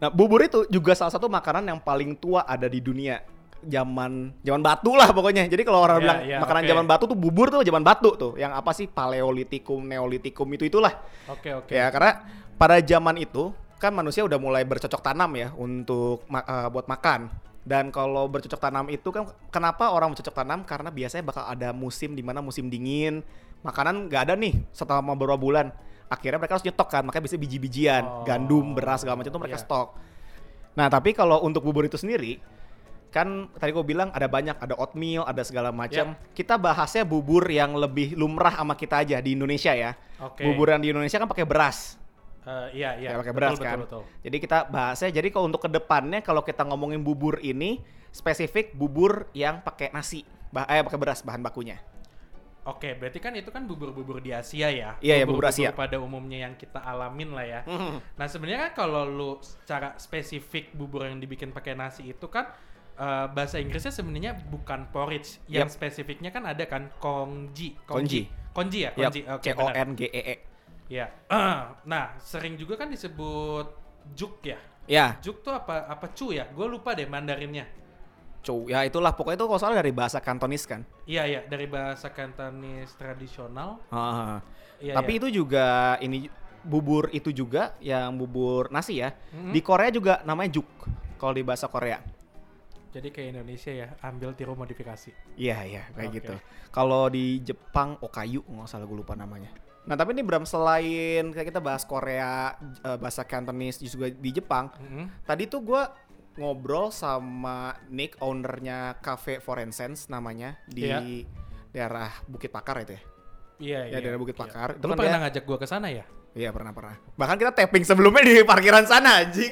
Nah, 0.02 0.10
bubur 0.10 0.42
itu 0.42 0.66
juga 0.66 0.98
salah 0.98 1.14
satu 1.14 1.30
makanan 1.30 1.62
yang 1.70 1.80
paling 1.80 2.18
tua 2.18 2.42
ada 2.44 2.66
di 2.66 2.82
dunia. 2.82 3.22
Zaman 3.62 4.34
zaman 4.42 4.62
batu 4.66 4.98
lah 4.98 5.14
pokoknya. 5.14 5.46
Jadi 5.46 5.62
kalau 5.62 5.86
orang 5.86 6.02
Ya, 6.02 6.04
bilang 6.04 6.20
ya, 6.26 6.38
makanan 6.42 6.64
oke. 6.66 6.70
zaman 6.74 6.86
batu 6.90 7.04
tuh 7.06 7.18
bubur 7.18 7.48
tuh 7.54 7.62
zaman 7.62 7.84
batu 7.86 8.10
tuh. 8.18 8.34
Yang 8.34 8.52
apa 8.58 8.72
sih 8.74 8.90
paleolitikum, 8.90 9.86
neolitikum 9.86 10.50
itu 10.58 10.66
itulah. 10.66 10.98
Oke, 11.30 11.54
oke. 11.54 11.70
Ya 11.70 11.86
karena 11.94 12.26
pada 12.58 12.82
zaman 12.82 13.22
itu 13.22 13.54
kan 13.78 13.94
manusia 13.94 14.26
udah 14.26 14.42
mulai 14.42 14.66
bercocok 14.66 15.02
tanam 15.06 15.30
ya 15.38 15.54
untuk 15.54 16.26
eh, 16.26 16.68
buat 16.74 16.90
makan. 16.90 17.30
Dan 17.62 17.94
kalau 17.94 18.26
bercocok 18.26 18.58
tanam 18.58 18.90
itu 18.90 19.06
kan 19.14 19.30
kenapa 19.54 19.94
orang 19.94 20.18
bercocok 20.18 20.34
tanam? 20.34 20.66
Karena 20.66 20.90
biasanya 20.90 21.24
bakal 21.26 21.44
ada 21.46 21.70
musim 21.70 22.18
di 22.18 22.26
mana 22.26 22.42
musim 22.42 22.74
dingin, 22.74 23.22
makanan 23.62 24.10
nggak 24.10 24.22
ada 24.30 24.34
nih 24.34 24.58
selama 24.74 25.14
beberapa 25.14 25.38
bulan. 25.38 25.70
Akhirnya 26.12 26.42
mereka 26.42 26.58
harus 26.60 26.66
nyetok 26.68 26.90
kan, 26.92 27.08
makanya 27.08 27.24
biasanya 27.24 27.44
biji-bijian, 27.48 28.04
Oh, 28.04 28.26
gandum, 28.28 28.76
beras 28.76 29.06
segala 29.06 29.16
macam 29.22 29.32
itu 29.32 29.40
mereka 29.40 29.58
iya. 29.62 29.64
stok. 29.64 29.88
Nah 30.76 30.88
tapi 30.92 31.16
kalau 31.16 31.40
untuk 31.46 31.64
bubur 31.64 31.88
itu 31.88 31.96
sendiri, 31.96 32.42
kan 33.14 33.48
tadi 33.56 33.72
gue 33.72 33.86
bilang 33.86 34.10
ada 34.12 34.26
banyak, 34.26 34.58
ada 34.58 34.74
oatmeal, 34.76 35.24
ada 35.24 35.44
segala 35.46 35.70
macam. 35.70 36.18
Ya. 36.18 36.34
Kita 36.34 36.58
bahasnya 36.58 37.06
bubur 37.06 37.46
yang 37.48 37.78
lebih 37.78 38.18
lumrah 38.18 38.58
sama 38.58 38.74
kita 38.74 39.06
aja 39.06 39.22
di 39.22 39.38
Indonesia 39.38 39.72
ya. 39.72 39.94
Oke. 40.18 40.44
Bubur 40.48 40.74
yang 40.74 40.82
di 40.82 40.90
Indonesia 40.90 41.22
kan 41.22 41.30
pakai 41.30 41.46
beras. 41.46 42.01
Eh, 42.42 42.68
iya, 42.82 42.98
iya. 42.98 43.10
Ya, 43.14 43.20
pakai 43.22 43.34
Betul, 43.34 43.38
beras 43.38 43.54
betul, 43.54 43.68
kan. 43.70 43.78
Betul, 43.86 44.04
Jadi 44.26 44.38
kita 44.42 44.58
bahasnya 44.66 45.10
jadi 45.14 45.28
kalau 45.30 45.46
untuk 45.46 45.62
ke 45.62 45.70
depannya 45.70 46.20
kalau 46.26 46.42
kita 46.42 46.66
ngomongin 46.66 47.06
bubur 47.06 47.38
ini 47.46 47.78
spesifik 48.10 48.74
bubur 48.74 49.30
yang 49.38 49.62
pakai 49.62 49.94
nasi, 49.94 50.26
bah 50.50 50.66
eh 50.66 50.82
pakai 50.82 51.00
beras 51.00 51.22
bahan 51.22 51.46
bakunya. 51.46 51.78
Oke, 52.62 52.94
berarti 52.94 53.18
kan 53.18 53.34
itu 53.34 53.50
kan 53.50 53.66
bubur-bubur 53.66 54.22
di 54.22 54.30
Asia 54.30 54.70
ya. 54.70 54.94
Iya, 55.02 55.22
ya, 55.22 55.26
bubur 55.26 55.50
Asia. 55.50 55.74
pada 55.74 55.98
umumnya 55.98 56.46
yang 56.46 56.54
kita 56.54 56.78
alamin 56.78 57.34
lah 57.34 57.46
ya. 57.46 57.62
Hmm. 57.66 57.98
Nah 58.18 58.28
sebenarnya 58.30 58.70
kan 58.70 58.86
kalau 58.86 59.02
lu 59.10 59.32
secara 59.42 59.98
spesifik 59.98 60.70
bubur 60.78 61.10
yang 61.10 61.18
dibikin 61.18 61.50
pakai 61.50 61.74
nasi 61.74 62.14
itu 62.14 62.26
kan 62.30 62.54
eh, 63.02 63.26
bahasa 63.34 63.58
Inggrisnya 63.58 63.90
sebenarnya 63.90 64.38
bukan 64.46 64.94
porridge. 64.94 65.42
Yang 65.50 65.74
Yap. 65.74 65.78
spesifiknya 65.78 66.30
kan 66.30 66.46
ada 66.46 66.62
kan 66.70 66.94
kongji. 67.02 67.82
Konji. 67.90 68.30
Konji 68.54 68.86
ya, 68.86 68.94
Yap, 68.94 69.10
konji. 69.10 69.22
Oke, 69.26 69.50
C 69.50 69.58
O. 69.58 69.66
N 69.66 69.90
G 69.98 70.02
E 70.10 70.22
E. 70.22 70.36
Ya. 70.92 71.08
nah 71.92 72.20
sering 72.20 72.60
juga 72.60 72.76
kan 72.76 72.92
disebut 72.92 73.72
juk 74.12 74.44
ya. 74.44 74.60
Ya, 74.90 75.16
Juk 75.24 75.40
tuh 75.40 75.56
apa 75.56 75.88
apa 75.88 76.12
cu 76.12 76.36
ya? 76.36 76.52
Gue 76.52 76.68
lupa 76.68 76.92
deh 76.92 77.08
Mandarinnya. 77.08 77.64
cu. 78.44 78.68
Ya 78.68 78.84
itulah 78.84 79.14
pokoknya 79.16 79.38
itu 79.40 79.46
kalau 79.48 79.62
salah 79.62 79.78
dari 79.80 79.94
bahasa 79.96 80.20
Kantonis 80.20 80.68
kan. 80.68 80.84
Iya 81.08 81.24
iya 81.30 81.42
dari 81.48 81.70
bahasa 81.70 82.12
Kantonis 82.12 82.92
tradisional. 83.00 83.80
Ah, 83.88 84.44
Iya, 84.82 84.98
Tapi 84.98 85.12
iya. 85.16 85.20
itu 85.22 85.28
juga 85.30 85.96
ini 86.02 86.26
bubur 86.66 87.14
itu 87.14 87.30
juga 87.30 87.78
yang 87.80 88.18
bubur 88.18 88.68
nasi 88.74 88.98
ya. 89.00 89.14
Mhm. 89.32 89.54
Di 89.54 89.62
Korea 89.62 89.94
juga 89.94 90.14
namanya 90.26 90.58
juk 90.60 90.68
kalau 91.22 91.38
di 91.38 91.46
bahasa 91.46 91.70
Korea. 91.70 92.02
Jadi 92.92 93.08
kayak 93.14 93.38
Indonesia 93.40 93.72
ya, 93.72 93.88
ambil 94.04 94.34
tiru 94.36 94.58
modifikasi. 94.58 95.14
Iya 95.38 95.58
iya 95.64 95.84
kayak 95.96 96.10
Oke. 96.12 96.18
gitu. 96.20 96.36
Kalau 96.74 97.08
di 97.08 97.40
Jepang 97.46 97.96
okayu 98.02 98.42
nggak 98.44 98.68
salah 98.68 98.84
gue 98.90 98.98
lupa 99.00 99.14
namanya. 99.16 99.54
Nah 99.82 99.96
tapi 99.96 100.14
ini 100.14 100.22
Bram 100.22 100.46
selain 100.46 101.34
kayak 101.34 101.48
kita 101.50 101.60
bahas 101.60 101.82
Korea, 101.84 102.54
eh, 102.60 102.98
bahasa 102.98 103.26
Cantonese 103.26 103.82
juga 103.82 104.08
di 104.08 104.30
Jepang. 104.30 104.70
Mhm. 104.78 105.26
Tadi 105.26 105.44
tuh 105.46 105.62
gue 105.62 105.84
ngobrol 106.34 106.90
sama 106.90 107.74
Nick, 107.88 108.16
ownernya 108.20 108.96
Cafe 109.00 109.38
Forensens 109.38 110.08
namanya 110.08 110.56
di 110.64 110.86
Iya. 110.86 111.00
daerah 111.70 112.10
Bukit 112.24 112.50
Pakar 112.50 112.86
itu 112.86 112.94
ya. 112.96 113.02
Iya 113.62 113.80
Ya, 113.90 113.98
daerah 114.00 114.18
Bukit 114.18 114.38
iya. 114.38 114.42
Pakar. 114.42 114.70
Itu 114.78 114.86
Lu 114.86 114.94
kan 114.94 114.98
pernah 114.98 115.18
dia- 115.18 115.24
ngajak 115.28 115.44
gua 115.44 115.58
ke 115.58 115.68
sana 115.68 115.90
ya? 115.90 116.06
Iya 116.32 116.50
pernah 116.50 116.72
pernah. 116.72 116.96
Bahkan 117.20 117.36
kita 117.36 117.52
tapping 117.52 117.84
sebelumnya 117.84 118.24
di 118.24 118.40
parkiran 118.42 118.88
sana 118.88 119.20
anjing. 119.20 119.52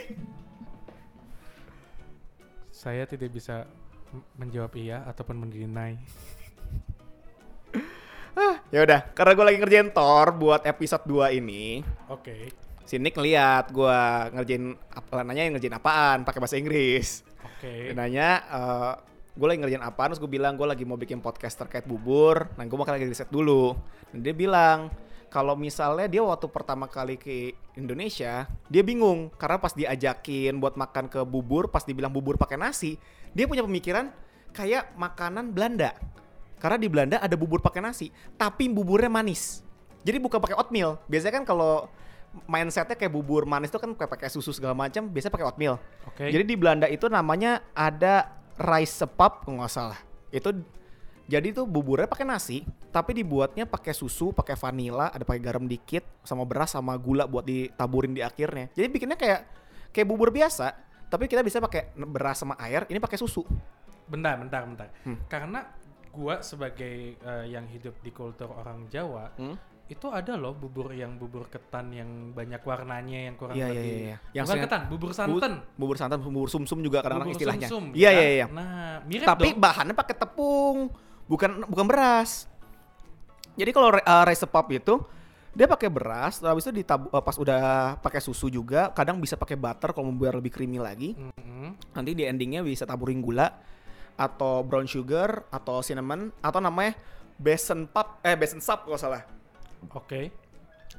Saya 2.71 3.03
tidak 3.03 3.29
bisa 3.29 3.67
menjawab 4.39 4.71
iya 4.73 5.03
ataupun 5.05 5.35
mendinai. 5.37 5.99
Ya 8.69 8.85
udah, 8.85 8.99
karena 9.13 9.31
gue 9.35 9.45
lagi 9.45 9.57
ngerjain 9.59 9.89
Thor 9.91 10.27
buat 10.35 10.61
episode 10.63 11.03
2 11.05 11.39
ini. 11.39 11.83
Oke. 12.07 12.53
Si 12.85 12.97
Nick 12.97 13.13
ngeliat 13.13 13.69
gue 13.69 13.99
ngerjain 14.33 14.73
apa 14.89 15.21
nanya 15.21 15.53
ngerjain 15.53 15.77
apaan 15.77 16.25
pakai 16.25 16.39
bahasa 16.41 16.57
Inggris. 16.57 17.21
Oke. 17.45 17.91
Dia 17.91 17.95
nanya 17.97 18.29
gue 19.37 19.47
lagi 19.47 19.59
ngerjain 19.61 19.85
apaan 19.85 20.09
terus 20.11 20.21
gue 20.21 20.31
bilang 20.31 20.57
gue 20.57 20.65
lagi 20.65 20.83
mau 20.89 20.97
bikin 20.97 21.21
podcast 21.21 21.53
terkait 21.61 21.85
bubur. 21.85 22.49
Nah 22.57 22.65
gue 22.65 22.77
makanya 22.77 22.97
lagi 22.97 23.13
riset 23.13 23.29
dulu. 23.29 23.77
Dan 24.09 24.25
dia 24.25 24.33
bilang 24.33 24.89
kalau 25.29 25.53
misalnya 25.53 26.09
dia 26.09 26.25
waktu 26.25 26.49
pertama 26.49 26.89
kali 26.89 27.13
ke 27.13 27.53
Indonesia 27.77 28.49
dia 28.65 28.81
bingung 28.81 29.29
karena 29.37 29.61
pas 29.61 29.77
diajakin 29.77 30.57
buat 30.57 30.73
makan 30.73 31.05
ke 31.05 31.21
bubur 31.21 31.69
pas 31.69 31.85
dibilang 31.85 32.09
bubur 32.09 32.33
pakai 32.33 32.57
nasi 32.57 32.97
dia 33.37 33.45
punya 33.45 33.61
pemikiran 33.61 34.09
kayak 34.49 34.97
makanan 34.97 35.53
Belanda. 35.53 35.93
Karena 36.59 36.77
di 36.77 36.87
Belanda 36.91 37.17
ada 37.23 37.35
bubur 37.39 37.63
pakai 37.63 37.79
nasi, 37.79 38.11
tapi 38.35 38.67
buburnya 38.67 39.07
manis. 39.07 39.63
Jadi 40.03 40.19
bukan 40.19 40.39
pakai 40.39 40.55
oatmeal. 40.59 40.99
Biasanya 41.07 41.41
kan 41.41 41.45
kalau 41.47 41.87
mindsetnya 42.45 42.93
kayak 42.93 43.09
bubur 43.09 43.49
manis 43.49 43.73
itu 43.73 43.79
kan 43.81 43.95
kayak 43.95 44.11
pakai 44.11 44.29
susu 44.29 44.51
segala 44.53 44.75
macam, 44.75 45.07
biasanya 45.07 45.33
pakai 45.33 45.47
oatmeal. 45.47 45.75
Oke. 46.05 46.29
Jadi 46.29 46.43
di 46.45 46.55
Belanda 46.59 46.85
itu 46.85 47.07
namanya 47.07 47.63
ada 47.71 48.37
rice 48.59 49.01
sepap 49.01 49.47
kalau 49.47 49.63
nggak 49.63 49.71
salah. 49.71 49.99
Itu 50.29 50.51
jadi 51.29 51.53
tuh 51.53 51.69
buburnya 51.69 52.09
pakai 52.09 52.25
nasi, 52.25 52.65
tapi 52.89 53.13
dibuatnya 53.13 53.69
pakai 53.69 53.93
susu, 53.93 54.33
pakai 54.33 54.57
vanila, 54.57 55.13
ada 55.13 55.21
pakai 55.21 55.37
garam 55.37 55.69
dikit, 55.69 56.01
sama 56.25 56.41
beras 56.41 56.73
sama 56.73 56.97
gula 56.97 57.29
buat 57.29 57.45
ditaburin 57.45 58.17
di 58.17 58.25
akhirnya. 58.25 58.73
Jadi 58.73 58.87
bikinnya 58.89 59.13
kayak 59.13 59.45
kayak 59.93 60.07
bubur 60.09 60.33
biasa, 60.33 60.73
tapi 61.05 61.29
kita 61.29 61.45
bisa 61.45 61.61
pakai 61.61 61.93
beras 61.93 62.41
sama 62.41 62.57
air, 62.57 62.89
ini 62.89 62.97
pakai 62.97 63.21
susu. 63.21 63.45
Bentar, 64.09 64.41
bentar, 64.41 64.65
bentar. 64.65 64.89
Hmm. 65.05 65.21
Karena 65.29 65.69
gua 66.19 66.35
sebagai 66.41 66.95
eh, 67.15 67.45
yang 67.47 67.63
hidup 67.65 67.95
di 67.97 68.11
kultur 68.11 68.51
orang 68.51 68.85
Jawa, 68.87 69.31
Hmm? 69.33 69.55
itu 69.87 70.05
ada 70.05 70.35
loh 70.35 70.53
bubur 70.53 70.91
yang 70.91 71.15
bubur 71.15 71.47
ketan 71.47 71.89
yang 71.89 72.05
banyak 72.29 72.61
warnanya 72.61 73.25
yang 73.25 73.35
kurang 73.35 73.55
Iya, 73.55 73.65
iya, 73.65 73.73
lebih. 73.73 73.89
iya, 73.89 73.97
iya. 74.05 74.17
Yang 74.35 74.45
Bukan 74.45 74.59
ketan, 74.61 74.81
bubur 74.85 75.11
santan. 75.11 75.53
Bu- 75.55 75.79
bubur 75.79 75.95
santan, 75.95 76.19
bubur 76.21 76.45
sumsum 76.47 76.79
juga 76.79 76.99
kadang-kadang 76.99 77.33
istilahnya. 77.33 77.65
sumsum, 77.65 77.83
Iya, 77.91 78.09
kan? 78.09 78.19
iya, 78.19 78.27
iya. 78.29 78.45
Nah, 78.45 78.69
mirip 79.01 79.25
Tapi 79.25 79.47
dong. 79.49 79.57
bahannya 79.57 79.95
pakai 79.95 80.15
tepung, 80.15 80.77
bukan 81.25 81.51
bukan 81.65 81.85
beras. 81.85 82.45
Jadi 83.55 83.71
kalau 83.71 83.89
re- 83.91 84.05
uh, 84.05 84.23
rice 84.23 84.45
pop 84.45 84.67
itu 84.69 85.01
dia 85.49 85.65
pakai 85.65 85.89
beras, 85.89 86.37
habis 86.39 86.63
itu 86.63 86.73
ditabu, 86.75 87.09
uh, 87.09 87.19
pas 87.19 87.33
udah 87.35 87.61
pakai 87.97 88.21
susu 88.21 88.47
juga, 88.47 88.93
kadang 88.93 89.17
bisa 89.17 89.33
pakai 89.33 89.57
butter 89.57 89.89
kalau 89.89 90.07
mau 90.07 90.19
biar 90.19 90.37
lebih 90.37 90.53
creamy 90.53 90.77
lagi. 90.77 91.17
Mhm. 91.17 91.97
Nanti 91.97 92.13
di 92.13 92.23
endingnya 92.23 92.61
bisa 92.61 92.85
taburin 92.85 93.19
gula 93.19 93.49
atau 94.19 94.59
brown 94.61 94.83
sugar 94.83 95.47
atau 95.47 95.79
cinnamon 95.79 96.35
atau 96.39 96.59
namanya 96.59 96.99
besan 97.39 97.87
pop 97.87 98.19
eh 98.19 98.35
besan 98.35 98.59
sap 98.59 98.83
kalau 98.83 98.99
salah. 98.99 99.23
Oke. 99.89 100.27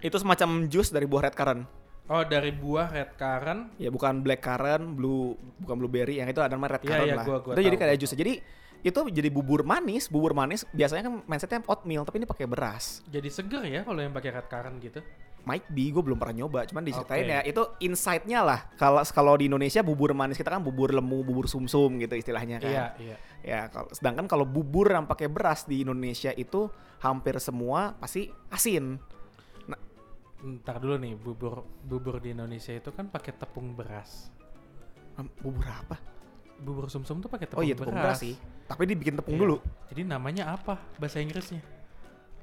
Itu 0.01 0.17
semacam 0.17 0.65
jus 0.67 0.89
dari 0.89 1.05
buah 1.05 1.29
red 1.29 1.37
currant. 1.37 1.69
Oh, 2.09 2.25
dari 2.25 2.49
buah 2.51 2.89
red 2.89 3.13
currant. 3.15 3.71
Ya 3.77 3.93
bukan 3.93 4.25
black 4.25 4.41
currant, 4.41 4.97
blue 4.97 5.37
bukan 5.61 5.77
blueberry, 5.79 6.19
yang 6.19 6.27
itu 6.27 6.41
ada 6.41 6.57
namanya 6.57 6.81
red 6.81 6.83
Iya, 6.83 6.89
currant 6.89 7.07
iya, 7.07 7.15
lah. 7.15 7.25
gua- 7.25 7.41
gua 7.41 7.53
itu 7.55 7.63
jadi 7.63 7.77
tahu. 7.77 7.83
kayak 7.85 7.99
jus. 8.01 8.13
Jadi 8.17 8.33
itu 8.81 9.01
jadi 9.13 9.29
bubur 9.29 9.61
manis, 9.61 10.09
bubur 10.09 10.33
manis 10.33 10.65
biasanya 10.73 11.05
kan 11.05 11.15
mindsetnya 11.29 11.61
oatmeal 11.69 12.03
tapi 12.03 12.17
ini 12.17 12.27
pakai 12.27 12.49
beras. 12.49 13.05
Jadi 13.07 13.29
seger 13.29 13.63
ya 13.63 13.85
kalau 13.85 14.01
yang 14.01 14.11
pakai 14.11 14.31
red 14.33 14.49
currant 14.49 14.81
gitu. 14.81 15.05
Might 15.41 15.65
be, 15.73 15.89
gue 15.89 16.05
belum 16.05 16.21
pernah 16.21 16.45
nyoba, 16.45 16.69
cuman 16.69 16.85
diceritain 16.85 17.25
Oke. 17.25 17.33
ya 17.33 17.41
itu 17.49 17.63
insight-nya 17.81 18.41
lah. 18.45 18.61
Kalau 18.77 19.01
kalau 19.09 19.35
di 19.41 19.49
Indonesia 19.49 19.81
bubur 19.81 20.13
manis 20.13 20.37
kita 20.37 20.53
kan 20.53 20.61
bubur 20.61 20.93
lemu, 20.93 21.25
bubur 21.25 21.49
sumsum 21.49 21.97
gitu 21.97 22.13
istilahnya 22.13 22.61
kan. 22.61 22.69
Iya, 22.69 22.85
iya. 23.01 23.17
Ya, 23.41 23.61
kalau 23.73 23.89
sedangkan 23.89 24.29
kalau 24.29 24.45
bubur 24.45 24.93
yang 24.93 25.09
pakai 25.09 25.33
beras 25.33 25.65
di 25.65 25.81
Indonesia 25.81 26.29
itu 26.37 26.69
hampir 27.01 27.41
semua 27.41 27.97
pasti 27.97 28.29
asin. 28.53 29.01
Ntar 30.41 30.81
dulu 30.81 30.97
nih, 31.01 31.17
bubur 31.17 31.65
bubur 31.85 32.21
di 32.21 32.33
Indonesia 32.33 32.73
itu 32.73 32.93
kan 32.93 33.09
pakai 33.09 33.33
tepung 33.37 33.73
beras. 33.77 34.29
Bubur 35.41 35.65
apa? 35.69 35.97
Bubur 36.61 36.93
sumsum 36.93 37.21
tuh 37.21 37.33
pakai 37.33 37.49
oh 37.49 37.61
tepung 37.61 37.65
iya 37.65 37.75
tepung 37.77 37.97
beras 37.97 38.21
sih. 38.21 38.37
Tapi 38.69 38.85
dibikin 38.89 39.17
tepung 39.17 39.37
Iya. 39.37 39.43
dulu. 39.45 39.57
Jadi 39.89 40.03
namanya 40.05 40.53
apa 40.53 40.77
bahasa 41.01 41.21
Inggrisnya? 41.21 41.65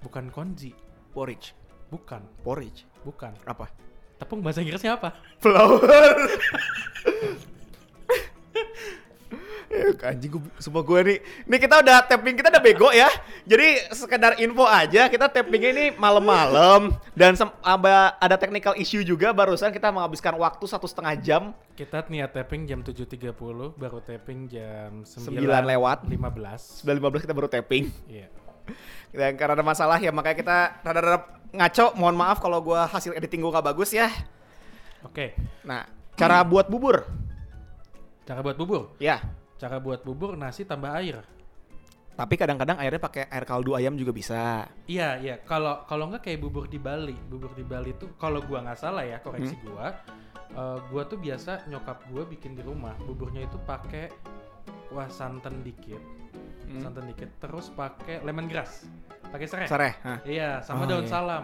Bukan 0.02 0.30
konji, 0.30 0.74
Porridge. 1.14 1.54
Bukan, 1.88 2.22
Porridge. 2.44 2.86
bukan. 3.04 3.32
Apa? 3.48 3.72
Tepung 4.18 4.42
bahasa 4.42 4.60
Inggrisnya 4.60 4.98
apa? 4.98 5.14
Flower. 5.40 6.16
Eh, 9.68 9.92
anjing 10.00 10.32
gue 10.32 10.42
semua 10.64 10.80
gue 10.80 11.00
nih. 11.04 11.18
Nih 11.44 11.60
kita 11.60 11.84
udah 11.84 12.00
tapping 12.08 12.40
kita 12.40 12.48
udah 12.48 12.64
bego 12.64 12.88
ya. 12.96 13.12
Jadi 13.44 13.92
sekedar 13.92 14.40
info 14.40 14.64
aja 14.64 15.12
kita 15.12 15.28
tappingnya 15.28 15.70
ini 15.76 15.86
malam-malam 16.00 16.96
dan 17.12 17.36
ada 17.60 18.16
ada 18.16 18.36
technical 18.40 18.80
issue 18.80 19.04
juga 19.04 19.36
barusan 19.36 19.76
kita 19.76 19.92
menghabiskan 19.92 20.40
waktu 20.40 20.64
satu 20.64 20.88
setengah 20.88 21.14
jam 21.20 21.44
Kita 21.78 22.02
niat 22.10 22.34
tapping 22.34 22.66
jam 22.66 22.82
7.30, 22.82 23.38
baru 23.78 24.00
tapping 24.02 24.50
jam 24.50 25.06
9, 25.06 25.30
Sembilan 25.30 25.62
lewat. 25.68 26.10
15. 26.10 26.88
9.15 26.88 27.26
kita 27.28 27.34
baru 27.38 27.48
tapping. 27.52 27.86
Iya. 28.10 28.34
Dan 29.14 29.38
karena 29.38 29.54
ada 29.62 29.66
masalah 29.68 30.02
ya 30.02 30.10
makanya 30.10 30.38
kita 30.42 30.58
rada-rada 30.82 31.37
ngaco. 31.52 31.96
Mohon 31.96 32.16
maaf 32.18 32.38
kalau 32.40 32.60
gua 32.60 32.86
hasil 32.86 33.14
editing 33.14 33.40
gua 33.40 33.60
gak 33.60 33.68
bagus 33.72 33.92
ya. 33.92 34.10
Oke, 35.06 35.38
Nah, 35.64 35.86
cara 36.14 36.42
buat 36.42 36.68
bubur. 36.68 37.06
cara 38.26 38.44
buat 38.44 38.58
bubur. 38.58 38.92
Ya, 39.00 39.24
Cara 39.58 39.82
buat 39.82 40.06
bubur 40.06 40.38
nasi 40.38 40.64
tambah 40.64 40.92
air. 40.94 41.22
tapi 42.18 42.34
kadang-kadang 42.34 42.82
airnya 42.82 42.98
pakai 42.98 43.30
air 43.30 43.46
kaldu 43.46 43.78
ayam 43.78 43.94
juga 43.94 44.10
bisa. 44.10 44.66
Iya, 44.90 45.22
iya. 45.22 45.36
Kalau 45.46 45.86
kalau 45.86 46.10
nggak 46.10 46.26
kayak 46.26 46.42
bubur 46.42 46.66
di 46.66 46.82
Bali. 46.82 47.14
Bubur 47.14 47.54
di 47.54 47.62
Bali 47.62 47.94
tuh 47.94 48.18
kalau 48.18 48.42
gua 48.42 48.66
nggak 48.66 48.78
salah 48.78 49.06
ya, 49.06 49.22
koreksi 49.22 49.54
gua. 49.62 49.94
eh, 50.50 50.78
gua 50.90 51.06
tuh 51.06 51.22
biasa 51.22 51.70
nyokap 51.70 52.10
gua 52.10 52.26
bikin 52.26 52.58
di 52.58 52.66
rumah. 52.66 52.98
Buburnya 53.06 53.46
itu 53.46 53.62
pakai 53.62 54.10
kuah 54.90 55.06
santan 55.14 55.62
dikit. 55.62 56.02
Hmm. 56.68 56.84
Santan 56.84 57.08
dikit 57.08 57.32
terus 57.40 57.72
pakai 57.72 58.20
lemongrass. 58.22 58.84
Pakai 59.28 59.48
serai. 59.48 59.92
Hah. 60.04 60.20
Iya, 60.24 60.60
sama 60.62 60.84
Oh, 60.84 60.88
daun 60.88 61.04
iya. 61.04 61.12
salam. 61.12 61.44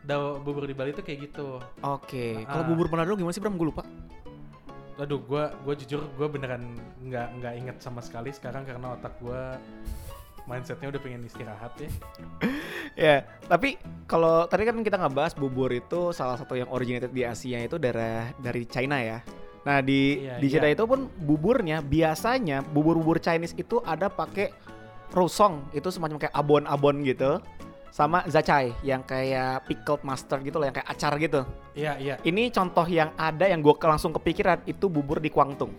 Daun 0.00 0.40
bubur 0.40 0.64
di 0.64 0.72
Bali 0.72 0.92
tuh 0.92 1.00
kayak 1.00 1.32
gitu. 1.32 1.60
Oke, 1.80 2.44
Ah. 2.44 2.52
kalau 2.52 2.64
bubur 2.68 2.88
Manado 2.88 3.12
gimana 3.12 3.32
sih 3.32 3.40
Bram? 3.40 3.56
Gue 3.56 3.68
lupa. 3.68 3.84
Aduh, 5.00 5.16
gua 5.24 5.56
gua 5.64 5.72
jujur 5.72 6.04
gua 6.12 6.28
beneran 6.28 6.76
nggak 7.00 7.28
nggak 7.40 7.54
inget 7.56 7.76
sama 7.80 8.04
sekali 8.04 8.28
sekarang 8.30 8.68
karena 8.68 8.92
otak 8.92 9.16
gua 9.16 9.56
mindsetnya 10.44 10.92
udah 10.92 11.00
pengen 11.00 11.24
istirahat 11.24 11.72
ya. 11.80 11.88
Ya, 12.98 13.16
tapi 13.46 13.78
kalau 14.04 14.44
tadi 14.44 14.66
kan 14.66 14.76
kita 14.82 14.98
ngebahas 14.98 15.32
bubur 15.32 15.70
itu 15.70 16.10
salah 16.10 16.36
satu 16.36 16.52
yang 16.52 16.68
originated 16.68 17.14
di 17.14 17.22
Asia 17.22 17.62
itu 17.62 17.78
dari 17.78 18.28
dari 18.36 18.66
China 18.66 18.98
ya. 19.00 19.24
Nah 19.60 19.84
di 19.84 20.24
Iya, 20.24 20.40
di 20.40 20.46
China 20.48 20.68
iya. 20.68 20.74
itu 20.74 20.84
pun 20.88 21.12
buburnya 21.20 21.84
biasanya 21.84 22.64
bubur-bubur 22.64 23.20
Chinese 23.20 23.52
itu 23.60 23.80
ada 23.84 24.08
pakai 24.08 24.52
rosong 25.12 25.68
itu 25.76 25.90
semacam 25.92 26.16
kayak 26.22 26.34
abon-abon 26.34 27.02
gitu, 27.04 27.42
sama 27.90 28.22
zacai 28.30 28.70
yang 28.86 29.02
kayak 29.02 29.66
pickled 29.66 30.00
mustard 30.06 30.46
gitu 30.46 30.62
loh 30.62 30.70
yang 30.70 30.76
kayak 30.76 30.88
acar 30.88 31.12
gitu. 31.18 31.42
Iya, 31.74 31.98
iya. 31.98 32.14
Ini 32.22 32.48
contoh 32.54 32.86
yang 32.86 33.10
ada 33.18 33.50
yang 33.50 33.60
gue 33.60 33.74
langsung 33.82 34.14
kepikiran 34.14 34.62
itu 34.64 34.86
bubur 34.86 35.18
di 35.18 35.28
Kwangtung. 35.28 35.74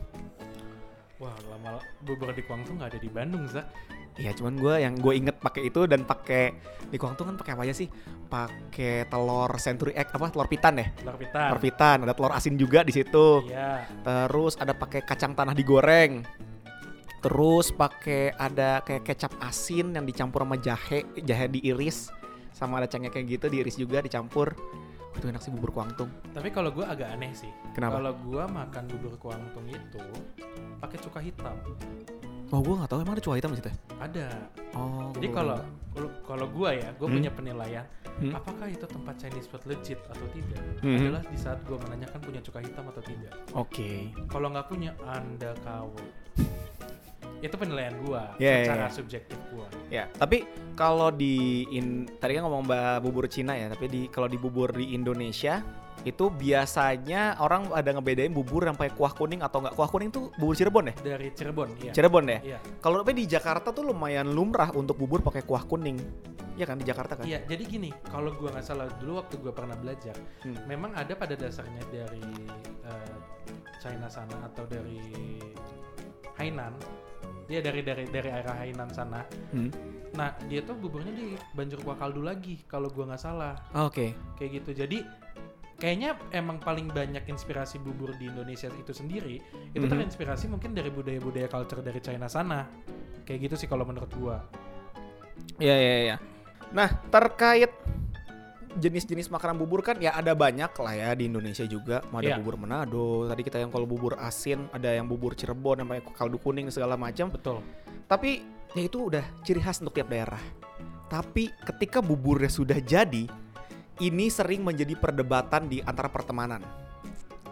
Wah, 1.17 1.33
lama 1.47 1.79
bubur 2.03 2.35
di 2.35 2.43
Kuangtung 2.43 2.81
nggak 2.81 2.97
ada 2.97 2.99
di 2.99 3.09
Bandung, 3.09 3.47
Zak. 3.47 3.65
Iya, 4.19 4.35
cuman 4.35 4.59
gue 4.59 4.75
yang 4.83 4.93
gue 4.99 5.13
inget 5.15 5.39
pakai 5.39 5.71
itu 5.71 5.87
dan 5.87 6.03
pakai 6.03 6.51
di 6.91 6.99
Kuangtung 6.99 7.31
kan 7.31 7.39
pakai 7.39 7.51
apa 7.55 7.63
aja 7.63 7.75
sih? 7.75 7.87
Pakai 8.27 9.07
telur 9.07 9.51
century 9.55 9.95
egg 9.95 10.11
apa 10.11 10.27
telur 10.27 10.51
pitan 10.51 10.83
ya? 10.83 10.87
Telur 10.99 11.15
pitan. 11.15 11.47
Telur 11.47 11.61
pitan, 11.63 11.97
ada 12.03 12.13
telur 12.13 12.33
asin 12.35 12.59
juga 12.59 12.83
di 12.83 12.91
situ. 12.91 13.47
Iya. 13.47 13.87
Terus 14.03 14.59
ada 14.59 14.75
pakai 14.75 15.07
kacang 15.07 15.31
tanah 15.31 15.55
digoreng. 15.55 16.27
Terus 17.21 17.69
pakai 17.71 18.33
ada 18.35 18.81
kayak 18.81 19.05
kecap 19.05 19.31
asin 19.45 19.93
yang 19.95 20.03
dicampur 20.03 20.41
sama 20.43 20.57
jahe, 20.57 21.05
jahe 21.21 21.45
diiris 21.47 22.09
sama 22.51 22.81
ada 22.81 22.89
cengkeh 22.89 23.13
kayak 23.13 23.25
gitu 23.39 23.45
diiris 23.47 23.77
juga 23.79 24.03
dicampur. 24.03 24.51
Itu 25.15 25.27
enak 25.27 25.43
sih 25.43 25.51
bubur 25.55 25.71
Kuangtung. 25.71 26.11
Tapi 26.35 26.49
kalau 26.51 26.71
gua 26.71 26.91
agak 26.91 27.13
aneh 27.15 27.31
sih. 27.31 27.51
Kenapa? 27.77 27.99
Kalau 27.99 28.13
gua 28.25 28.43
makan 28.49 28.83
bubur 28.91 29.15
Kuangtung 29.21 29.67
itu 29.71 30.03
pakai 30.81 30.97
cuka 30.99 31.19
hitam. 31.23 31.55
Oh, 32.51 32.59
gue 32.59 32.75
nggak 32.75 32.89
tahu 32.89 32.99
emang 32.99 33.15
ada 33.15 33.23
cuka 33.23 33.35
hitam 33.39 33.51
di 33.51 33.59
situ. 33.59 33.69
ya? 33.71 33.77
Ada. 33.97 34.27
Oh. 34.75 35.09
Jadi 35.15 35.27
kalau 35.31 35.57
kalau- 36.23 36.47
gua 36.47 36.71
ya, 36.71 36.91
gua 36.95 37.07
Hmm. 37.07 37.15
punya 37.19 37.31
penilaian 37.31 37.83
Hmm. 38.15 38.31
apakah 38.31 38.67
itu 38.67 38.83
tempat 38.83 39.15
Chinese 39.17 39.47
food 39.47 39.63
legit 39.65 39.99
atau 40.07 40.23
tidak 40.31 40.59
Hmm. 40.79 40.95
adalah 40.97 41.23
di 41.25 41.35
saat 41.35 41.59
gua 41.63 41.75
menanyakan 41.79 42.19
punya 42.19 42.39
cuka 42.39 42.59
hitam 42.63 42.87
atau 42.87 43.03
tidak. 43.03 43.33
Oke. 43.51 44.11
Kalau 44.27 44.47
nggak 44.51 44.67
punya, 44.67 44.91
anda 45.01 45.51
KW. 45.59 45.95
itu 47.41 47.57
penilaian 47.57 47.97
gua 48.05 48.37
Iya, 48.37 48.53
iya, 48.53 48.57
secara 48.61 48.85
iya. 48.85 48.93
subjektif 48.93 49.33
gua. 49.49 49.65
Ya, 49.89 50.05
tapi 50.13 50.45
kalau 50.77 51.09
di 51.09 51.65
in, 51.73 52.05
tadi 52.21 52.37
kan 52.37 52.45
ngomong 52.45 52.69
mbak 52.69 53.01
bubur 53.01 53.25
Cina 53.25 53.57
ya, 53.57 53.65
tapi 53.65 53.89
di 53.89 54.01
kalau 54.07 54.29
di 54.29 54.37
bubur 54.37 54.69
di 54.69 54.93
Indonesia 54.93 55.65
itu 56.01 56.33
biasanya 56.33 57.37
orang 57.37 57.69
ada 57.69 57.93
ngebedain 57.93 58.33
bubur 58.33 58.65
yang 58.65 58.73
pakai 58.73 58.93
kuah 58.97 59.13
kuning 59.13 59.45
atau 59.45 59.61
enggak. 59.61 59.73
Kuah 59.77 59.89
kuning 59.89 60.09
tuh 60.09 60.33
bubur 60.41 60.57
Cirebon 60.57 60.89
ya? 60.89 60.93
Dari 60.97 61.29
Cirebon, 61.33 61.69
iya. 61.77 61.91
Cirebon 61.93 62.25
ya? 62.25 62.39
Iya. 62.41 62.57
Kalau 62.81 63.05
tapi 63.05 63.13
di 63.13 63.25
Jakarta 63.29 63.69
tuh 63.69 63.85
lumayan 63.85 64.33
lumrah 64.33 64.73
untuk 64.73 64.97
bubur 64.97 65.21
pakai 65.21 65.45
kuah 65.45 65.61
kuning. 65.65 66.01
Iya 66.57 66.65
kan 66.67 66.77
di 66.81 66.85
Jakarta 66.85 67.15
kan? 67.15 67.23
Iya, 67.25 67.47
jadi 67.47 67.63
gini, 67.63 67.89
kalau 68.11 68.35
gua 68.35 68.51
nggak 68.51 68.65
salah 68.65 68.91
dulu 68.99 69.23
waktu 69.23 69.39
gua 69.39 69.53
pernah 69.55 69.77
belajar, 69.77 70.13
Hmm. 70.43 70.57
memang 70.67 70.91
ada 70.93 71.15
pada 71.15 71.33
dasarnya 71.33 71.79
dari 71.89 72.21
eh, 72.85 73.15
China 73.79 74.11
sana 74.11 74.51
atau 74.51 74.67
dari 74.67 74.99
Hainan, 76.37 76.75
dia 77.47 77.63
dari 77.63 77.81
dari 77.85 78.03
dari 78.09 78.29
area 78.29 78.51
Hainan 78.51 78.89
sana. 78.91 79.23
Hmm. 79.55 79.71
Nah, 80.11 80.35
dia 80.51 80.59
tuh 80.59 80.75
buburnya 80.75 81.15
di 81.15 81.39
banjur 81.55 81.79
kuah 81.87 81.95
kaldu 81.95 82.19
lagi, 82.19 82.59
kalau 82.67 82.91
gua 82.91 83.15
nggak 83.15 83.23
salah, 83.23 83.55
Oke. 83.71 84.11
kayak 84.35 84.61
gitu. 84.61 84.83
Jadi 84.85 85.07
kayaknya 85.81 86.13
emang 86.29 86.61
paling 86.61 86.93
banyak 86.93 87.25
inspirasi 87.25 87.81
bubur 87.81 88.13
di 88.15 88.29
Indonesia 88.29 88.69
itu 88.69 88.93
sendiri 88.93 89.41
itu 89.73 89.81
Mhm. 89.81 89.89
terinspirasi 89.89 90.45
mungkin 90.45 90.77
dari 90.77 90.93
budaya-budaya 90.93 91.49
culture 91.49 91.81
dari 91.81 91.97
China 91.97 92.29
sana. 92.29 92.69
Kayak 93.25 93.49
gitu 93.49 93.55
sih 93.57 93.67
kalau 93.67 93.81
menurut 93.81 94.13
gua. 94.13 94.45
Iya 95.57 95.73
iya 95.73 95.95
iya. 96.05 96.15
Nah, 96.71 96.87
terkait 97.09 97.73
jenis-jenis 98.71 99.27
makanan 99.27 99.59
bubur 99.59 99.83
kan 99.83 99.99
ya 99.99 100.15
ada 100.15 100.31
banyak 100.31 100.71
lah 100.79 100.93
ya 100.95 101.09
di 101.11 101.27
Indonesia 101.27 101.67
juga. 101.67 101.99
Mau 102.07 102.23
Ada 102.23 102.33
Iya. 102.33 102.37
bubur 102.39 102.55
Manado, 102.55 103.27
tadi 103.27 103.41
kita 103.43 103.59
yang 103.59 103.67
kalau 103.67 103.83
bubur 103.83 104.15
asin, 104.15 104.69
ada 104.71 104.95
yang 104.95 105.09
bubur 105.09 105.35
Cirebon 105.35 105.83
yang 105.83 105.87
pakai 105.89 106.13
kaldu 106.15 106.37
kuning 106.39 106.71
segala 106.71 106.95
macam. 106.95 107.27
Betul. 107.33 107.59
Tapi 108.07 108.39
ya 108.71 108.81
itu 108.85 109.11
udah 109.11 109.25
ciri 109.43 109.59
khas 109.59 109.83
untuk 109.83 109.97
tiap 109.99 110.07
daerah. 110.07 110.39
Tapi 111.11 111.51
ketika 111.67 111.99
buburnya 111.99 112.47
sudah 112.47 112.79
jadi, 112.79 113.27
ini 113.99 114.31
sering 114.31 114.63
menjadi 114.63 114.95
perdebatan 114.95 115.67
di 115.67 115.83
antara 115.83 116.07
pertemanan. 116.07 116.63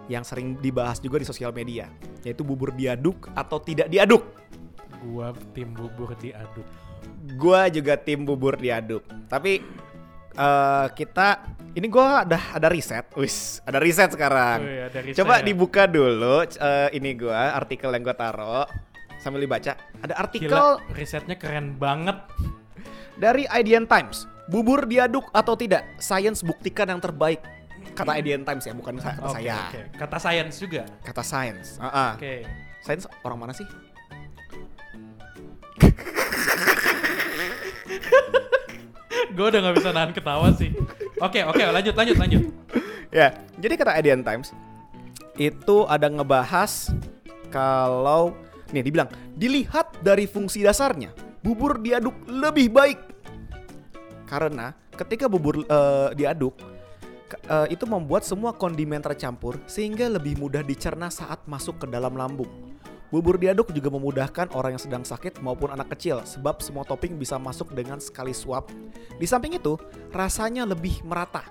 Yang 0.09 0.33
sering 0.33 0.57
dibahas 0.57 0.97
juga 0.97 1.21
di 1.21 1.27
sosial 1.27 1.53
media, 1.53 1.85
yaitu 2.25 2.41
bubur 2.41 2.73
diaduk 2.73 3.29
atau 3.35 3.61
tidak 3.61 3.91
diaduk. 3.91 4.25
Gua 5.05 5.35
tim 5.53 5.69
bubur 5.69 6.17
diaduk. 6.17 6.65
Gua 7.37 7.69
juga 7.69 7.93
tim 7.93 8.25
bubur 8.25 8.57
diaduk. 8.57 9.05
Tapi 9.29 9.61
eh, 10.33 10.87
kita 10.97 11.27
ini 11.77 11.85
gua 11.85 12.25
ada 12.25 12.41
ada 12.57 12.67
riset, 12.73 13.05
wis 13.13 13.61
ada 13.69 13.77
riset 13.77 14.09
sekarang. 14.09 14.65
Oh 14.65 14.71
iya, 14.71 14.87
dari 14.89 15.13
Coba 15.13 15.37
saya. 15.37 15.45
dibuka 15.45 15.85
dulu 15.85 16.41
eh, 16.41 16.89
ini 16.97 17.13
gua 17.13 17.53
artikel 17.53 17.93
yang 17.93 18.01
gua 18.01 18.17
taro 18.17 18.65
sambil 19.21 19.45
dibaca. 19.45 19.77
Ada 20.01 20.15
artikel 20.17 20.49
Gila, 20.49 20.81
risetnya 20.97 21.35
keren 21.37 21.77
banget. 21.77 22.17
dari 23.19 23.43
IDN 23.45 23.83
Times. 23.83 24.25
Bubur 24.49 24.89
diaduk 24.89 25.29
atau 25.29 25.53
tidak? 25.53 25.85
Science 26.01 26.41
buktikan 26.41 26.89
yang 26.89 26.97
terbaik. 26.97 27.37
Kata 27.93 28.17
IDN 28.17 28.41
Times 28.41 28.65
ya, 28.65 28.73
bukan 28.73 28.97
kata 28.97 29.21
Oke, 29.21 29.37
saya. 29.37 29.69
oke. 29.69 29.81
Kata 29.93 30.17
science 30.17 30.57
juga. 30.57 30.89
Kata 31.05 31.21
science. 31.21 31.77
Ah, 31.77 31.85
ah. 31.85 32.11
Oke. 32.17 32.49
Science 32.81 33.05
orang 33.21 33.45
mana 33.45 33.53
sih? 33.53 33.69
Gue 39.35 39.45
udah 39.53 39.59
nggak 39.61 39.75
bisa 39.77 39.89
nahan 39.93 40.11
ketawa 40.11 40.49
sih. 40.57 40.73
Oke, 41.21 41.45
oke, 41.45 41.63
lanjut, 41.69 41.95
lanjut, 41.95 42.17
lanjut. 42.17 42.41
Ya, 43.09 43.33
jadi 43.61 43.73
kata 43.77 43.97
IDN 44.01 44.23
Times 44.25 44.53
itu 45.37 45.85
ada 45.87 46.09
ngebahas 46.09 46.91
kalau 47.49 48.35
nih 48.69 48.85
dibilang 48.85 49.09
dilihat 49.33 49.97
dari 50.01 50.29
fungsi 50.29 50.63
dasarnya, 50.65 51.13
bubur 51.41 51.79
diaduk 51.79 52.13
lebih 52.27 52.69
baik. 52.73 52.99
Karena 54.29 54.77
ketika 54.93 55.25
bubur 55.25 55.65
eh, 55.65 56.09
diaduk 56.13 56.53
eh, 57.49 57.67
itu 57.73 57.89
membuat 57.89 58.21
semua 58.21 58.53
kondimen 58.53 59.01
tercampur 59.01 59.57
sehingga 59.65 60.05
lebih 60.05 60.37
mudah 60.37 60.61
dicerna 60.61 61.09
saat 61.09 61.41
masuk 61.49 61.81
ke 61.81 61.85
dalam 61.89 62.13
lambung. 62.13 62.69
Bubur 63.09 63.41
diaduk 63.41 63.73
juga 63.73 63.89
memudahkan 63.89 64.53
orang 64.53 64.77
yang 64.77 64.83
sedang 64.85 65.01
sakit 65.01 65.41
maupun 65.41 65.73
anak 65.73 65.97
kecil 65.97 66.21
sebab 66.21 66.61
semua 66.61 66.85
topping 66.85 67.17
bisa 67.17 67.41
masuk 67.41 67.73
dengan 67.73 67.97
sekali 67.97 68.37
suap. 68.37 68.69
Di 69.17 69.25
samping 69.25 69.57
itu, 69.57 69.81
rasanya 70.13 70.61
lebih 70.61 71.01
merata. 71.01 71.41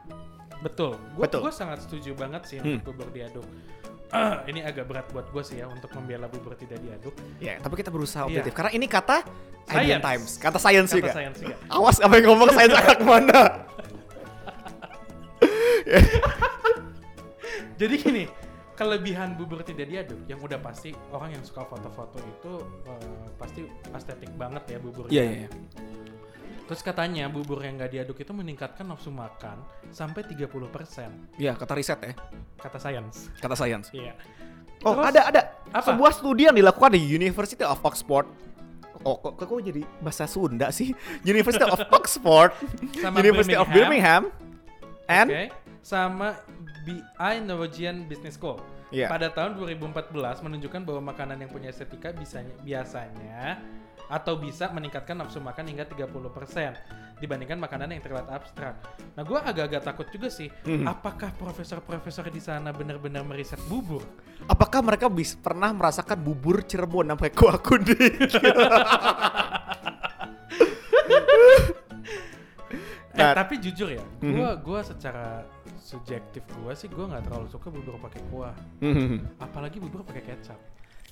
Betul. 0.63 0.95
Gue 1.19 1.27
Betul. 1.27 1.51
gue 1.51 1.55
sangat 1.55 1.83
setuju 1.83 2.15
banget 2.15 2.47
sih 2.47 2.59
Hmm. 2.63 2.79
untuk 2.79 2.95
bubur 2.95 3.11
diaduk. 3.11 3.43
Ah, 4.09 4.41
ini 4.51 4.61
agak 4.61 4.85
berat 4.85 5.07
buat 5.09 5.29
gue 5.29 5.43
sih 5.43 5.59
ya 5.59 5.67
untuk 5.67 5.93
membela 5.93 6.27
bubur 6.27 6.55
tidak 6.55 6.81
diaduk. 6.81 7.13
Ya, 7.39 7.57
tapi 7.59 7.77
kita 7.77 7.89
berusaha 7.89 8.25
Iya. 8.25 8.41
objektif 8.41 8.53
karena 8.53 8.73
ini 8.73 8.87
kata 8.87 9.21
Science. 9.69 10.01
Times, 10.01 10.31
kata 10.41 10.57
science 10.57 10.89
Kata 10.89 10.97
juga. 10.97 11.11
science 11.13 11.39
juga. 11.39 11.57
Awas 11.69 12.01
apa 12.01 12.17
yang 12.17 12.33
ngomong 12.33 12.49
science 12.51 12.73
arah 12.73 12.97
ke 12.97 13.05
mana? 13.05 13.41
Jadi 17.79 17.95
gini, 17.95 18.25
kelebihan 18.75 19.37
bubur 19.37 19.61
tidak 19.61 19.87
diaduk 19.87 20.19
yang 20.25 20.41
udah 20.41 20.59
pasti 20.59 20.91
orang 21.13 21.37
yang 21.37 21.45
suka 21.45 21.63
foto-foto 21.65 22.19
itu 22.19 22.53
eh, 22.87 23.25
pasti 23.37 23.61
estetik 23.93 24.33
banget 24.35 24.63
ya 24.67 24.79
buburnya. 24.81 25.13
Iya, 25.13 25.23
iya, 25.23 25.37
iya. 25.39 25.51
Terus 26.69 26.85
katanya 26.85 27.33
bubur 27.33 27.65
yang 27.65 27.81
nggak 27.81 27.97
diaduk 27.97 28.21
itu 28.21 28.29
meningkatkan 28.37 28.85
nafsu 28.85 29.09
makan 29.09 29.65
sampai 29.89 30.21
30% 30.21 31.41
Iya, 31.41 31.57
kata 31.57 31.73
riset 31.73 31.97
ya, 32.05 32.13
kata 32.61 32.77
science. 32.77 33.33
kata 33.41 33.57
science. 33.57 33.89
Iya. 33.97 34.13
Oh, 34.85 34.93
Terus, 34.95 35.11
ada 35.11 35.21
ada 35.33 35.41
apa? 35.73 35.89
sebuah 35.89 36.13
studi 36.13 36.45
yang 36.45 36.55
dilakukan 36.55 36.93
di 36.93 37.01
University 37.01 37.65
of 37.65 37.81
Oxford. 37.81 38.29
Oh, 39.01 39.17
kok, 39.17 39.41
kok, 39.41 39.49
kok 39.49 39.59
jadi 39.65 39.81
bahasa 40.05 40.29
Sunda 40.29 40.69
sih? 40.69 40.93
University 41.33 41.65
of 41.65 41.81
Oxford, 41.89 42.53
Sama 43.03 43.17
University 43.25 43.57
of 43.57 43.65
Birmingham, 43.73 44.29
and 45.09 45.29
Oke, 45.33 45.45
sama 45.81 46.37
BI 46.85 47.35
Norwegian 47.49 48.05
Business 48.05 48.37
School. 48.37 48.61
Iya. 48.93 49.09
Pada 49.09 49.33
tahun 49.33 49.57
2014 49.57 50.13
menunjukkan 50.45 50.81
bahwa 50.85 51.13
makanan 51.13 51.41
yang 51.41 51.51
punya 51.53 51.73
estetika 51.73 52.13
bisanya, 52.13 52.53
biasanya 52.61 53.61
atau 54.09 54.35
bisa 54.37 54.73
meningkatkan 54.73 55.15
nafsu 55.15 55.39
makan 55.39 55.69
hingga 55.69 55.85
30% 55.85 57.21
dibandingkan 57.21 57.59
makanan 57.59 57.93
yang 57.93 58.03
terlihat 58.03 58.29
abstrak. 58.31 58.75
Nah, 59.13 59.23
gua 59.23 59.45
agak-agak 59.45 59.83
takut 59.85 60.07
juga 60.09 60.33
sih. 60.33 60.49
Mhm. 60.65 60.87
Apakah 60.87 61.31
profesor-profesor 61.35 62.27
di 62.29 62.41
sana 62.41 62.73
benar-benar 62.73 63.23
meriset 63.23 63.61
bubur? 63.69 64.03
apakah 64.49 64.81
mereka 64.81 65.11
bis, 65.13 65.35
pernah 65.37 65.69
merasakan 65.75 66.17
bubur 66.25 66.65
Cirebon 66.65 67.11
sampai 67.13 67.31
kuah 67.35 67.59
kuning? 67.61 68.17
Eh, 73.11 73.27
Nah, 73.27 73.35
tapi 73.35 73.59
jujur 73.59 73.91
ya, 73.91 74.05
Mhm. 74.23 74.31
gua 74.31 74.51
gua 74.63 74.81
secara 74.87 75.43
subjektif 75.83 76.47
gua 76.63 76.71
sih 76.71 76.87
gua 76.87 77.11
nggak 77.11 77.27
terlalu 77.27 77.51
suka 77.51 77.67
bubur 77.67 77.99
pakai 77.99 78.23
kuah. 78.31 78.55
Mhm. 78.79 79.43
apalagi 79.43 79.83
bubur 79.83 80.07
pakai 80.07 80.23
kecap. 80.23 80.55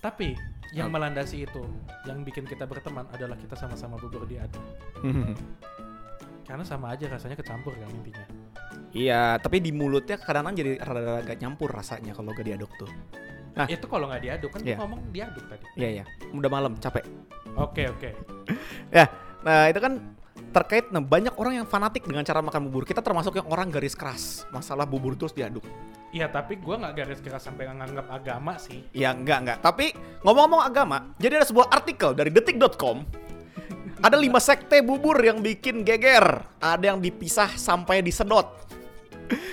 Tapi 0.01 0.37
yang 0.75 0.93
melandasi 0.93 1.47
itu, 1.47 1.63
yang 2.05 2.27
bikin 2.27 2.45
kita 2.45 2.67
berteman 2.69 3.07
adalah 3.15 3.39
kita 3.39 3.57
sama-sama 3.57 3.97
bubur 3.97 4.27
diaduk. 4.29 4.63
Karena 6.49 6.63
sama 6.63 6.95
aja 6.95 7.11
rasanya 7.11 7.35
kecampur 7.35 7.75
kan 7.75 7.91
intinya. 7.91 8.27
Iya, 8.95 9.37
tapi 9.43 9.59
di 9.59 9.75
mulutnya 9.75 10.15
kadang-kadang 10.15 10.57
jadi 10.57 10.73
rada-rada 10.79 11.21
agak 11.27 11.37
nyampur 11.43 11.69
rasanya 11.69 12.15
kalau 12.15 12.31
gak 12.31 12.47
diaduk 12.47 12.71
tuh. 12.79 12.89
Nah. 13.57 13.67
Itu 13.73 13.89
kalau 13.89 14.13
nggak 14.13 14.23
diaduk 14.23 14.51
kan 14.53 14.61
gua 14.61 14.79
ngomong 14.85 15.01
diaduk 15.17 15.45
tadi. 15.49 15.65
Iya, 15.81 15.89
iya. 16.01 16.05
Udah 16.37 16.51
malam, 16.53 16.77
capek. 16.77 17.09
Oke 17.57 17.89
oke. 17.89 18.11
Ya, 18.95 19.11
nah 19.43 19.67
itu 19.67 19.83
kan 19.83 19.99
terkait 20.55 20.89
nah, 20.95 21.03
banyak 21.03 21.35
orang 21.37 21.61
yang 21.61 21.67
fanatik 21.67 22.07
dengan 22.07 22.23
cara 22.23 22.39
makan 22.45 22.71
bubur. 22.71 22.87
Kita 22.87 23.03
termasuk 23.03 23.35
yang 23.35 23.49
orang 23.51 23.73
garis 23.73 23.99
keras 23.99 24.47
masalah 24.55 24.87
bubur 24.87 25.19
terus 25.19 25.35
diaduk. 25.35 25.65
Iya 26.11 26.27
tapi 26.27 26.57
gue 26.57 26.75
nggak 26.75 26.95
garis 26.95 27.21
keras 27.21 27.43
sampai 27.43 27.67
nganggap 27.67 28.07
agama 28.09 28.57
sih. 28.57 28.87
Ya 28.91 29.11
enggak 29.11 29.39
enggak. 29.43 29.59
Tapi 29.61 29.93
ngomong-ngomong 30.23 30.63
agama, 30.63 31.13
jadi 31.17 31.39
ada 31.39 31.47
sebuah 31.47 31.69
artikel 31.69 32.15
dari 32.15 32.31
detik.com. 32.31 33.03
Ada 33.97 34.15
lima 34.15 34.39
sekte 34.39 34.81
bubur 34.81 35.17
yang 35.19 35.41
bikin 35.41 35.81
geger. 35.81 36.45
Ada 36.59 36.95
yang 36.95 37.01
dipisah 37.01 37.53
sampai 37.53 38.01
disedot. 38.01 38.45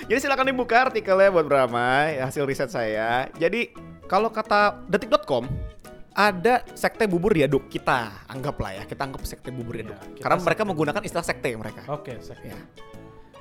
Jadi 0.04 0.18
silakan 0.20 0.46
dibuka 0.46 0.86
artikelnya 0.86 1.32
buat 1.32 1.44
Brahma, 1.44 2.06
hasil 2.14 2.44
riset 2.44 2.70
saya. 2.70 3.26
Jadi 3.34 3.74
kalau 4.06 4.30
kata 4.30 4.84
detik.com 4.86 5.48
ada 6.14 6.62
sekte 6.72 7.10
bubur 7.10 7.34
diaduk 7.34 7.66
kita 7.66 8.22
anggaplah 8.30 8.70
ya 8.70 8.82
kita 8.86 9.02
anggap 9.02 9.26
sekte 9.26 9.50
bubur 9.50 9.74
diaduk 9.74 9.98
Iya, 9.98 10.14
kita 10.14 10.22
karena 10.22 10.38
mereka 10.38 10.62
sekte. 10.62 10.70
menggunakan 10.70 11.02
istilah 11.02 11.26
sekte 11.26 11.48
mereka 11.58 11.82
Oke, 11.90 12.12
sek- 12.22 12.38
Ya. 12.46 12.54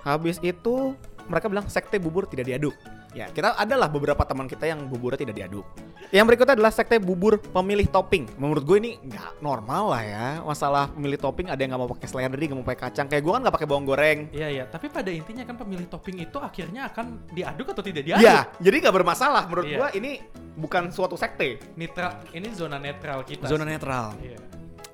Habis 0.01 0.41
itu 0.41 0.97
mereka 1.29 1.47
bilang 1.47 1.69
sekte 1.69 1.95
bubur 1.95 2.25
tidak 2.25 2.49
diaduk. 2.49 2.73
Ya, 3.13 3.29
kita 3.29 3.53
adalah 3.53 3.85
beberapa 3.85 4.25
teman 4.25 4.49
kita 4.49 4.65
yang 4.65 4.89
buburnya 4.89 5.21
tidak 5.21 5.37
diaduk. 5.37 5.65
Yang 6.09 6.25
berikutnya 6.29 6.53
adalah 6.57 6.73
sekte 6.73 6.97
bubur 6.97 7.37
pemilih 7.37 7.85
topping. 7.85 8.25
Menurut 8.35 8.65
gue 8.65 8.77
ini 8.79 8.91
nggak 8.99 9.37
normal 9.37 9.93
lah 9.93 10.01
ya. 10.01 10.27
Masalah 10.41 10.89
pemilih 10.89 11.17
topping 11.17 11.45
ada 11.45 11.57
yang 11.57 11.73
nggak 11.73 11.81
mau 11.81 11.91
pakai 11.93 12.07
seledri, 12.09 12.49
nggak 12.49 12.57
mau 12.57 12.65
pakai 12.65 12.81
kacang. 12.83 13.05
Kayak 13.05 13.21
gue 13.21 13.31
kan 13.31 13.41
nggak 13.45 13.55
pakai 13.55 13.67
bawang 13.69 13.85
goreng. 13.85 14.19
Iya 14.29 14.47
iya, 14.49 14.63
tapi 14.65 14.89
pada 14.89 15.09
intinya 15.09 15.45
kan 15.45 15.55
pemilih 15.55 15.85
topping 15.87 16.17
itu 16.19 16.37
akhirnya 16.37 16.89
akan 16.89 17.05
diaduk 17.29 17.69
atau 17.69 17.83
tidak 17.85 18.03
diaduk? 18.03 18.25
Ya, 18.25 18.49
jadi 18.57 18.75
nggak 18.81 18.95
bermasalah. 18.97 19.45
Menurut 19.45 19.65
Iya. 19.69 19.77
gue 19.77 19.87
ini 19.95 20.11
bukan 20.53 20.89
suatu 20.89 21.13
sekte. 21.13 21.61
Netral, 21.73 22.17
ini 22.33 22.49
zona 22.49 22.77
netral 22.77 23.21
kita. 23.21 23.45
Zona 23.45 23.61
netral. 23.61 24.17
Iya. 24.17 24.41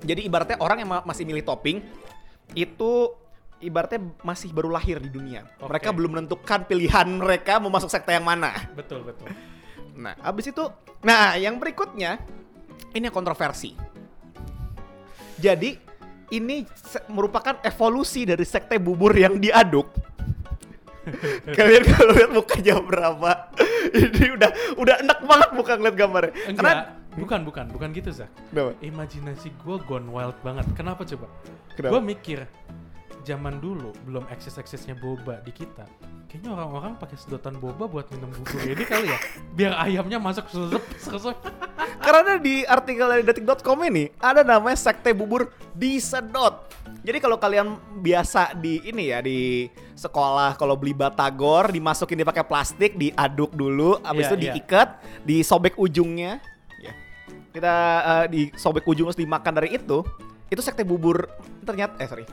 Jadi 0.00 0.20
ibaratnya 0.24 0.56
orang 0.56 0.84
yang 0.84 0.88
ma- 0.88 1.04
masih 1.04 1.24
milih 1.24 1.40
topping 1.42 1.80
itu 2.52 2.92
ibaratnya 3.60 4.00
masih 4.24 4.50
baru 4.50 4.72
lahir 4.72 4.98
di 4.98 5.12
dunia. 5.12 5.44
Oke. 5.60 5.68
Mereka 5.68 5.88
belum 5.92 6.10
menentukan 6.16 6.64
pilihan 6.64 7.06
mereka 7.06 7.60
mau 7.60 7.68
masuk 7.68 7.92
sekte 7.92 8.16
yang 8.16 8.24
mana. 8.24 8.56
Betul 8.72 9.04
betul. 9.04 9.28
Nah, 10.00 10.16
abis 10.24 10.50
itu, 10.50 10.64
nah 11.04 11.36
yang 11.36 11.60
berikutnya 11.60 12.16
ini 12.96 13.06
kontroversi. 13.12 13.76
Jadi 15.40 15.76
ini 16.32 16.64
merupakan 17.12 17.60
evolusi 17.64 18.24
dari 18.24 18.44
sekte 18.44 18.80
bubur 18.80 19.12
yang 19.12 19.36
diaduk. 19.36 19.88
Kalian 21.56 21.84
kalau 21.88 22.12
lihat 22.12 22.30
mukanya 22.32 22.76
berapa, 22.80 23.30
ini 24.04 24.26
udah 24.36 24.50
udah 24.76 24.94
enak 25.00 25.18
banget 25.24 25.50
muka 25.56 25.72
ngeliat 25.80 25.96
gambarnya. 25.96 26.32
Enggak, 26.48 26.76
bukan 27.16 27.40
bukan 27.42 27.64
bukan 27.72 27.88
gitu 27.96 28.12
Zak. 28.12 28.30
Kenapa? 28.52 28.76
Imajinasi 28.84 29.48
gue 29.64 29.76
gone 29.88 30.08
wild 30.12 30.36
banget. 30.44 30.68
Kenapa 30.76 31.02
coba? 31.08 31.26
Gue 31.80 32.00
mikir 32.04 32.44
zaman 33.24 33.60
dulu 33.60 33.92
belum 34.06 34.24
eksis-eksisnya 34.30 34.98
boba 34.98 35.40
di 35.44 35.52
kita. 35.52 35.84
Kayaknya 36.30 36.50
orang-orang 36.54 36.92
pakai 36.94 37.18
sedotan 37.18 37.58
boba 37.58 37.90
buat 37.90 38.06
minum 38.14 38.30
bubur 38.30 38.62
ini 38.62 38.84
kali 38.86 39.10
ya. 39.10 39.18
Biar 39.56 39.72
ayamnya 39.82 40.22
masuk 40.22 40.46
susep 40.46 40.82
susep. 41.02 41.36
Karena 42.06 42.40
di 42.40 42.64
artikel 42.64 43.06
dari 43.06 43.22
detik.com 43.26 43.76
ini 43.84 44.08
ada 44.16 44.40
namanya 44.40 44.78
sekte 44.78 45.12
bubur 45.12 45.52
disedot. 45.74 46.70
Jadi 47.00 47.18
kalau 47.18 47.36
kalian 47.40 47.76
biasa 48.00 48.56
di 48.56 48.80
ini 48.84 49.10
ya 49.10 49.24
di 49.24 49.68
sekolah 49.96 50.56
kalau 50.56 50.76
beli 50.76 50.92
batagor 50.96 51.72
dimasukin 51.72 52.20
dia 52.20 52.28
pakai 52.28 52.44
plastik 52.44 52.96
diaduk 52.96 53.52
dulu, 53.52 54.00
habis 54.04 54.28
Iya, 54.28 54.30
itu 54.32 54.36
iya. 54.36 54.44
diikat, 54.52 54.88
disobek 55.24 55.74
ujungnya. 55.76 56.40
Ya. 56.80 56.92
Kita 57.52 57.74
eh, 58.00 58.26
disobek 58.28 58.84
ujung 58.88 59.12
terus 59.12 59.20
dimakan 59.20 59.52
dari 59.60 59.76
itu. 59.76 60.04
Itu 60.50 60.60
sekte 60.64 60.82
bubur 60.82 61.28
ternyata 61.62 62.00
eh 62.00 62.08
sorry. 62.08 62.26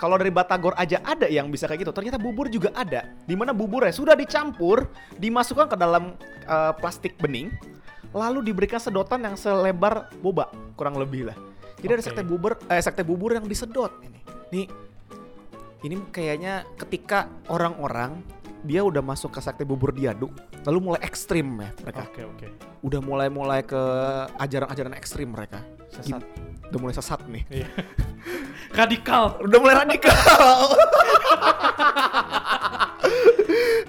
Kalau 0.00 0.16
dari 0.16 0.32
batagor 0.32 0.72
aja 0.80 1.04
ada 1.04 1.28
yang 1.28 1.52
bisa 1.52 1.68
kayak 1.68 1.84
gitu. 1.84 1.92
Ternyata 1.92 2.16
bubur 2.16 2.48
juga 2.48 2.72
ada. 2.72 3.04
Di 3.28 3.36
mana 3.36 3.52
buburnya 3.52 3.92
sudah 3.92 4.16
dicampur, 4.16 4.88
dimasukkan 5.20 5.68
ke 5.68 5.76
dalam 5.76 6.16
eh, 6.48 6.72
plastik 6.80 7.20
bening, 7.20 7.52
lalu 8.16 8.40
diberikan 8.48 8.80
sedotan 8.80 9.28
yang 9.28 9.36
selebar 9.36 10.08
boba 10.24 10.48
kurang 10.72 10.96
lebih 10.96 11.28
lah. 11.28 11.36
Jadi 11.84 11.92
ada 11.92 12.00
Oke. 12.00 12.08
sekte 12.08 12.22
bubur, 12.24 12.52
eh, 12.72 12.80
sekte 12.80 13.02
bubur 13.04 13.36
yang 13.36 13.44
disedot 13.44 13.92
ini. 14.00 14.20
Nih, 14.56 14.66
ini 15.84 15.96
kayaknya 16.08 16.64
ketika 16.80 17.28
orang-orang 17.52 18.24
dia 18.64 18.84
udah 18.84 19.00
masuk 19.00 19.36
ke 19.36 19.40
sekte 19.40 19.64
bubur 19.64 19.92
diaduk, 19.92 20.32
lalu 20.64 20.92
mulai 20.92 21.00
ekstrim 21.04 21.60
ya 21.60 21.72
mereka. 21.84 22.08
Oke 22.08 22.22
oke. 22.24 22.46
Udah 22.80 23.00
mulai-mulai 23.04 23.60
ke 23.64 23.80
ajaran-ajaran 24.36 24.96
ekstrim 24.96 25.32
mereka. 25.32 25.60
Sesat. 25.92 26.24
Udah 26.68 26.80
mulai 26.80 26.94
sesat 26.96 27.20
nih. 27.28 27.44
Iya. 28.70 28.78
Radikal. 28.78 29.24
Udah 29.42 29.58
mulai 29.58 29.76
radikal. 29.82 30.58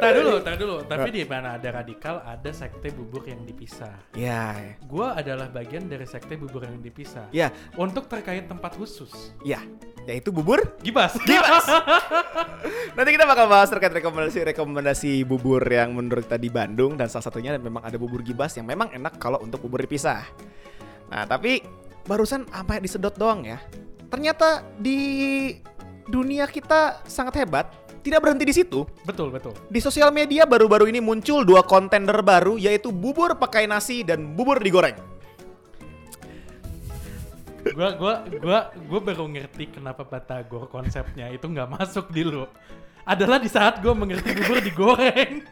Tar 0.01 0.17
dulu, 0.17 0.35
tar 0.41 0.55
dulu. 0.57 0.75
Tapi 0.81 1.09
di 1.13 1.21
mana 1.21 1.61
ada 1.61 1.69
radikal, 1.69 2.25
ada 2.25 2.49
sekte 2.49 2.89
bubur 2.89 3.21
yang 3.21 3.45
dipisah. 3.45 3.93
ya, 4.17 4.73
Gua 4.89 5.13
adalah 5.13 5.45
bagian 5.45 5.85
dari 5.85 6.09
sekte 6.09 6.33
bubur 6.33 6.65
yang 6.65 6.81
dipisah. 6.81 7.29
ya, 7.29 7.53
Untuk 7.77 8.09
terkait 8.09 8.49
tempat 8.49 8.73
khusus. 8.73 9.13
ya, 9.45 9.61
yaitu 10.09 10.33
bubur 10.33 10.57
Gibas. 10.81 11.13
Gibas. 11.29 11.65
Nanti 12.97 13.09
kita 13.13 13.29
bakal 13.29 13.45
bahas 13.45 13.69
terkait 13.69 13.93
rekomendasi-rekomendasi 13.93 15.21
bubur 15.21 15.61
yang 15.61 15.93
menurut 15.93 16.25
kita 16.25 16.41
di 16.41 16.49
Bandung 16.49 16.97
dan 16.97 17.05
salah 17.05 17.29
satunya 17.29 17.53
memang 17.61 17.85
ada 17.85 18.01
bubur 18.01 18.25
gibas 18.25 18.57
yang 18.57 18.65
memang 18.65 18.89
enak 18.89 19.21
kalau 19.21 19.37
untuk 19.37 19.61
bubur 19.61 19.85
dipisah. 19.85 20.25
Nah, 21.13 21.29
tapi 21.29 21.61
barusan 22.09 22.49
apa 22.49 22.81
yang 22.81 22.83
disedot 22.89 23.13
doang 23.13 23.45
ya. 23.45 23.61
Ternyata 24.11 24.67
di 24.75 24.99
dunia 26.11 26.43
kita 26.51 26.99
sangat 27.07 27.39
hebat. 27.39 27.71
Tidak 28.01 28.17
berhenti 28.17 28.43
di 28.43 28.51
situ. 28.51 28.83
betul, 29.05 29.29
betul. 29.31 29.53
Di 29.69 29.77
sosial 29.77 30.11
media 30.11 30.43
baru-baru 30.43 30.89
ini 30.89 30.99
muncul 30.99 31.45
dua 31.45 31.61
kontender 31.63 32.19
baru 32.25 32.57
yaitu 32.57 32.89
bubur 32.89 33.37
pakai 33.37 33.69
nasi 33.69 34.03
dan 34.03 34.35
bubur 34.35 34.59
digoreng. 34.59 34.97
Gua 37.61 37.93
gua 37.93 38.13
gua 38.41 38.59
gua 38.89 38.99
baru 39.05 39.29
ngerti 39.29 39.77
kenapa 39.77 40.01
Batagor 40.01 40.65
konsepnya 40.65 41.29
itu 41.29 41.45
nggak 41.45 41.69
masuk 41.77 42.09
di 42.09 42.25
lu. 42.25 42.49
Adalah 43.05 43.37
di 43.37 43.47
saat 43.47 43.79
gua 43.85 43.93
mengerti 43.93 44.33
bubur 44.33 44.59
digoreng. 44.65 45.45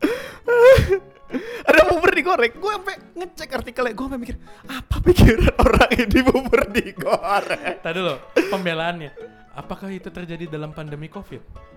Ada 1.62 1.80
bubur 1.86 2.10
digoreng. 2.10 2.52
Gue 2.56 2.72
sampai 2.74 2.96
ngecek 3.14 3.50
artikelnya. 3.52 3.92
Gue 3.94 4.04
sampai 4.06 4.20
mikir 4.20 4.36
apa 4.66 4.96
pikiran 4.98 5.54
orang 5.56 5.90
ini 5.94 6.20
bubur 6.22 6.60
digoreng. 6.66 7.78
Tadi 7.78 7.96
dulu 7.96 8.16
pembelaannya. 8.50 9.10
Apakah 9.52 9.90
itu 9.90 10.08
terjadi 10.08 10.46
dalam 10.46 10.70
pandemi 10.70 11.06
Covid? 11.06 11.70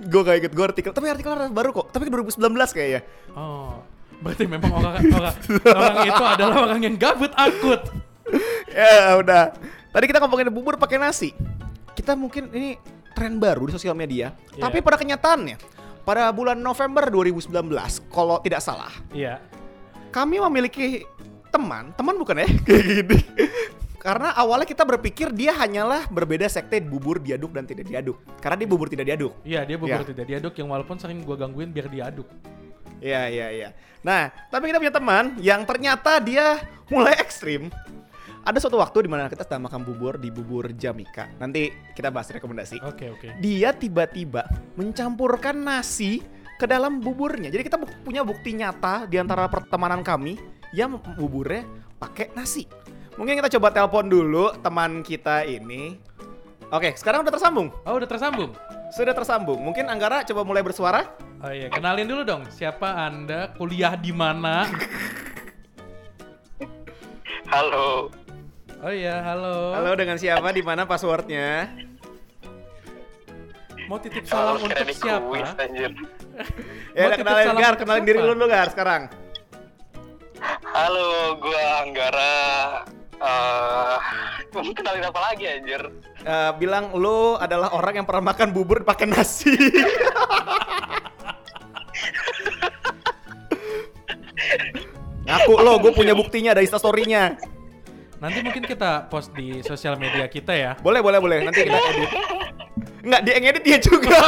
gue 0.00 0.20
gak 0.24 0.38
ikut 0.40 0.52
gue 0.56 0.64
artikel 0.64 0.90
tapi 0.96 1.12
artikel 1.12 1.28
baru 1.52 1.76
kok 1.76 1.92
tapi 1.92 2.08
2019 2.08 2.40
kayaknya 2.72 3.04
Oh, 3.36 3.84
berarti 4.24 4.48
memang 4.48 4.72
orang 4.72 4.96
orang 5.12 5.34
orang 5.60 5.96
itu 6.08 6.24
adalah 6.24 6.56
orang 6.64 6.80
yang 6.80 6.96
gabut 6.96 7.28
akut. 7.36 7.84
ya 8.72 9.20
udah 9.20 9.52
tadi 9.92 10.04
kita 10.08 10.24
ngomongin 10.24 10.48
bubur 10.48 10.80
pakai 10.80 10.96
nasi 10.96 11.36
kita 11.92 12.16
mungkin 12.16 12.48
ini 12.48 12.80
tren 13.12 13.36
baru 13.36 13.68
di 13.68 13.76
sosial 13.76 13.92
media 13.92 14.32
Iya. 14.56 14.62
tapi 14.64 14.80
pada 14.80 14.96
kenyataannya 14.96 15.56
pada 16.10 16.26
bulan 16.34 16.58
November 16.58 17.06
2019 17.06 17.54
kalau 18.10 18.42
tidak 18.42 18.58
salah 18.58 18.90
Iya. 19.14 19.38
kami 20.10 20.42
memiliki 20.42 21.06
teman 21.54 21.94
teman 21.94 22.18
bukan 22.18 22.42
ya 22.42 22.50
kayak 22.66 22.82
gini 23.06 23.18
karena 23.94 24.34
awalnya 24.34 24.66
kita 24.66 24.82
berpikir 24.82 25.30
dia 25.30 25.54
hanyalah 25.54 26.10
berbeda 26.10 26.50
sekte 26.50 26.82
bubur 26.82 27.22
diaduk 27.22 27.54
dan 27.54 27.62
tidak 27.62 27.86
diaduk 27.86 28.18
karena 28.42 28.58
dia 28.58 28.66
bubur 28.66 28.90
tidak 28.90 29.06
diaduk 29.06 29.38
Iya, 29.46 29.62
dia 29.62 29.76
bubur 29.78 30.02
Iya. 30.02 30.10
tidak 30.10 30.26
diaduk 30.26 30.54
yang 30.58 30.66
walaupun 30.66 30.98
sering 30.98 31.22
gua 31.22 31.38
gangguin 31.38 31.70
biar 31.70 31.86
diaduk. 31.86 32.26
Iya 32.98 33.30
iya 33.30 33.46
iya. 33.48 33.68
Nah, 34.02 34.28
tapi 34.50 34.68
kita 34.68 34.76
punya 34.76 34.92
teman 34.92 35.38
yang 35.38 35.62
ternyata 35.64 36.18
dia 36.18 36.58
mulai 36.88 37.16
ekstrim. 37.16 37.70
Ada 38.40 38.56
suatu 38.56 38.80
waktu 38.80 39.04
di 39.04 39.10
mana 39.12 39.28
kita 39.28 39.44
sedang 39.44 39.68
makan 39.68 39.84
bubur 39.84 40.16
di 40.16 40.32
bubur 40.32 40.72
Jamika. 40.72 41.28
Nanti 41.36 41.68
kita 41.92 42.08
bahas 42.08 42.32
rekomendasi. 42.32 42.80
Oke, 42.88 43.12
oke. 43.12 43.36
Dia 43.44 43.76
tiba-tiba 43.76 44.48
mencampurkan 44.80 45.60
nasi 45.60 46.24
ke 46.56 46.64
dalam 46.64 47.04
buburnya. 47.04 47.52
Jadi 47.52 47.62
kita 47.68 47.76
bu- 47.76 47.92
punya 48.00 48.24
bukti 48.24 48.56
nyata 48.56 49.04
di 49.04 49.20
antara 49.20 49.44
pertemanan 49.44 50.00
kami 50.00 50.40
yang 50.72 50.96
buburnya 51.20 51.68
pakai 52.00 52.32
nasi. 52.32 52.64
Mungkin 53.20 53.36
kita 53.44 53.52
coba 53.60 53.68
telepon 53.76 54.08
dulu 54.08 54.56
teman 54.64 55.04
kita 55.04 55.44
ini. 55.44 56.00
Oke, 56.72 56.96
sekarang 56.96 57.20
udah 57.26 57.34
tersambung. 57.36 57.68
Oh, 57.84 58.00
udah 58.00 58.08
tersambung. 58.08 58.56
Sudah 58.88 59.12
tersambung. 59.12 59.60
Mungkin 59.60 59.84
Anggara 59.92 60.24
coba 60.24 60.48
mulai 60.48 60.64
bersuara. 60.64 61.12
Oh 61.44 61.52
iya, 61.52 61.68
kenalin 61.68 62.08
dulu 62.08 62.24
dong. 62.24 62.42
Siapa 62.48 63.04
Anda? 63.04 63.52
Kuliah 63.52 64.00
di 64.00 64.16
mana? 64.16 64.64
Halo, 67.50 68.14
Oh 68.80 68.88
iya, 68.88 69.20
halo. 69.20 69.76
Halo, 69.76 69.92
dengan 69.92 70.16
siapa? 70.16 70.56
Di 70.56 70.64
mana 70.64 70.88
passwordnya? 70.88 71.68
Mau 73.92 74.00
titip 74.00 74.24
salam 74.24 74.56
halo, 74.56 74.72
untuk 74.72 74.88
siapa? 74.96 75.20
Kuis, 75.20 75.52
ya, 76.96 77.12
udah 77.12 77.18
kenalin 77.20 77.60
Gar, 77.60 77.76
kenalin 77.76 78.08
diri 78.08 78.24
lu 78.24 78.32
dulu 78.32 78.48
Gar 78.48 78.72
sekarang. 78.72 79.12
Halo, 80.64 81.36
gua 81.36 81.84
Anggara. 81.84 82.40
Eh, 83.20 84.00
uh, 84.48 84.72
kenalin 84.72 85.04
apa 85.12 85.20
lagi 85.28 85.44
anjir? 85.44 85.84
Uh, 86.24 86.56
bilang 86.56 86.96
lu 86.96 87.36
adalah 87.36 87.76
orang 87.76 88.00
yang 88.00 88.08
pernah 88.08 88.32
makan 88.32 88.48
bubur 88.48 88.80
pakai 88.80 89.04
nasi. 89.12 89.60
Ngaku 95.28 95.52
lo, 95.60 95.76
gue 95.84 95.92
punya 95.92 96.16
buktinya 96.16 96.56
ada 96.56 96.64
instastorynya. 96.64 97.49
Nanti 98.20 98.38
mungkin 98.44 98.62
kita 98.68 99.08
post 99.08 99.32
di 99.32 99.64
sosial 99.64 99.96
media 99.96 100.28
kita 100.28 100.52
ya. 100.52 100.72
Boleh, 100.76 101.00
boleh, 101.00 101.18
boleh. 101.18 101.38
Nanti 101.40 101.64
kita 101.64 101.80
edit. 101.80 102.10
Enggak, 103.00 103.20
dia 103.24 103.32
yang 103.40 103.46
edit 103.48 103.64
dia 103.64 103.78
juga. 103.80 104.12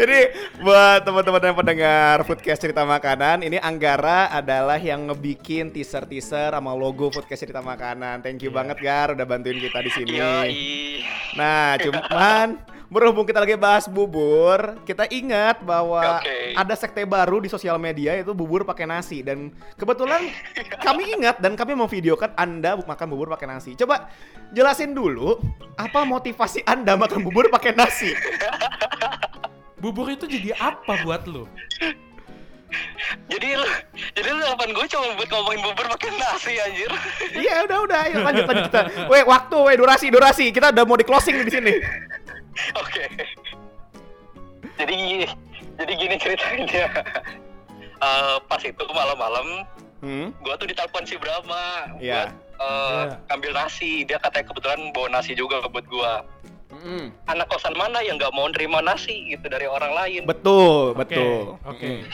Jadi 0.00 0.18
buat 0.58 1.06
teman-teman 1.06 1.42
yang 1.44 1.58
pendengar 1.60 2.16
Foodcast 2.26 2.60
Cerita 2.66 2.82
Makanan, 2.82 3.46
ini 3.46 3.62
Anggara 3.62 4.26
adalah 4.32 4.80
yang 4.80 5.06
ngebikin 5.06 5.70
teaser-teaser 5.70 6.50
sama 6.50 6.74
logo 6.74 7.14
Foodcast 7.14 7.46
Cerita 7.46 7.62
Makanan. 7.62 8.26
Thank 8.26 8.42
you 8.42 8.50
Iya. 8.50 8.56
banget 8.58 8.76
Gar 8.82 9.08
udah 9.14 9.26
bantuin 9.28 9.60
kita 9.62 9.78
di 9.86 9.90
sini. 9.92 10.18
Yoi. 10.18 11.04
Nah, 11.38 11.78
cuman 11.78 12.58
berhubung 12.90 13.22
kita 13.22 13.46
lagi 13.46 13.54
bahas 13.54 13.86
bubur, 13.86 14.82
kita 14.82 15.06
ingat 15.14 15.62
bahwa 15.62 16.18
Oke. 16.18 16.58
ada 16.58 16.74
sekte 16.74 17.06
baru 17.06 17.38
di 17.38 17.46
sosial 17.46 17.78
media 17.78 18.18
itu 18.18 18.34
bubur 18.34 18.66
pakai 18.66 18.82
nasi 18.82 19.22
dan 19.22 19.54
kebetulan 19.78 20.26
kami 20.86 21.14
ingat 21.14 21.38
dan 21.38 21.54
kami 21.54 21.78
memvideokan 21.78 22.34
Anda 22.34 22.74
bu- 22.74 22.90
makan 22.90 23.06
bubur 23.14 23.30
pakai 23.30 23.46
nasi. 23.46 23.78
Coba 23.78 24.10
jelasin 24.50 24.90
dulu 24.90 25.38
apa 25.78 26.02
motivasi 26.02 26.66
Anda 26.66 26.98
makan 26.98 27.22
bubur 27.22 27.46
pakai 27.48 27.78
nasi? 27.78 28.10
Bubur 29.80 30.12
itu 30.12 30.28
jadi 30.28 30.52
apa 30.60 31.00
buat 31.08 31.24
lu? 31.24 31.48
Jadi 33.32 33.48
lu, 33.56 33.66
jadi 34.12 34.28
lu 34.28 34.44
telepon 34.44 34.70
gue 34.76 34.86
cuma 34.92 35.16
buat 35.16 35.28
ngomongin 35.32 35.60
bubur 35.64 35.86
pakai 35.96 36.10
nasi 36.20 36.52
anjir. 36.60 36.92
Iya, 37.32 37.64
udah 37.64 37.78
udah, 37.88 37.98
ayo 38.06 38.16
lanjut 38.20 38.44
lanjut 38.44 38.64
kita. 38.68 38.80
Weh, 39.08 39.24
waktu, 39.24 39.56
weh 39.56 39.76
durasi, 39.80 40.06
durasi. 40.12 40.44
Kita 40.52 40.68
udah 40.70 40.84
mau 40.84 41.00
di 41.00 41.08
closing 41.08 41.40
di 41.42 41.50
sini. 41.50 41.72
Oke. 42.76 43.04
Jadi 44.76 45.24
jadi 45.76 45.92
gini 45.96 46.16
ceritanya. 46.16 46.86
Eh, 48.00 48.36
pas 48.48 48.62
itu 48.64 48.80
malam-malam 48.90 49.68
Hmm. 50.00 50.32
gua 50.40 50.56
tuh 50.56 50.64
ditelepon 50.64 51.04
si 51.04 51.20
Brahma 51.20 51.92
Iya. 52.00 52.32
buat 52.32 52.32
eh, 52.32 53.04
Iya. 53.04 53.16
ngambil 53.28 53.52
nasi. 53.52 53.92
Dia 54.08 54.16
katanya 54.16 54.48
kebetulan 54.48 54.80
bawa 54.96 55.08
nasi 55.12 55.36
juga 55.36 55.60
buat 55.68 55.84
gua. 55.84 56.24
Mm-mm. 56.70 57.12
Anak 57.28 57.50
kosan 57.50 57.76
mana 57.76 58.00
yang 58.00 58.16
nggak 58.16 58.32
mau 58.32 58.48
nerima 58.48 58.80
nasi 58.80 59.28
gitu 59.28 59.44
dari 59.44 59.68
orang 59.68 59.92
lain. 59.92 60.22
Betul, 60.24 60.96
betul. 60.96 61.60
Oke. 61.66 61.84
Mm-mm. 61.84 62.08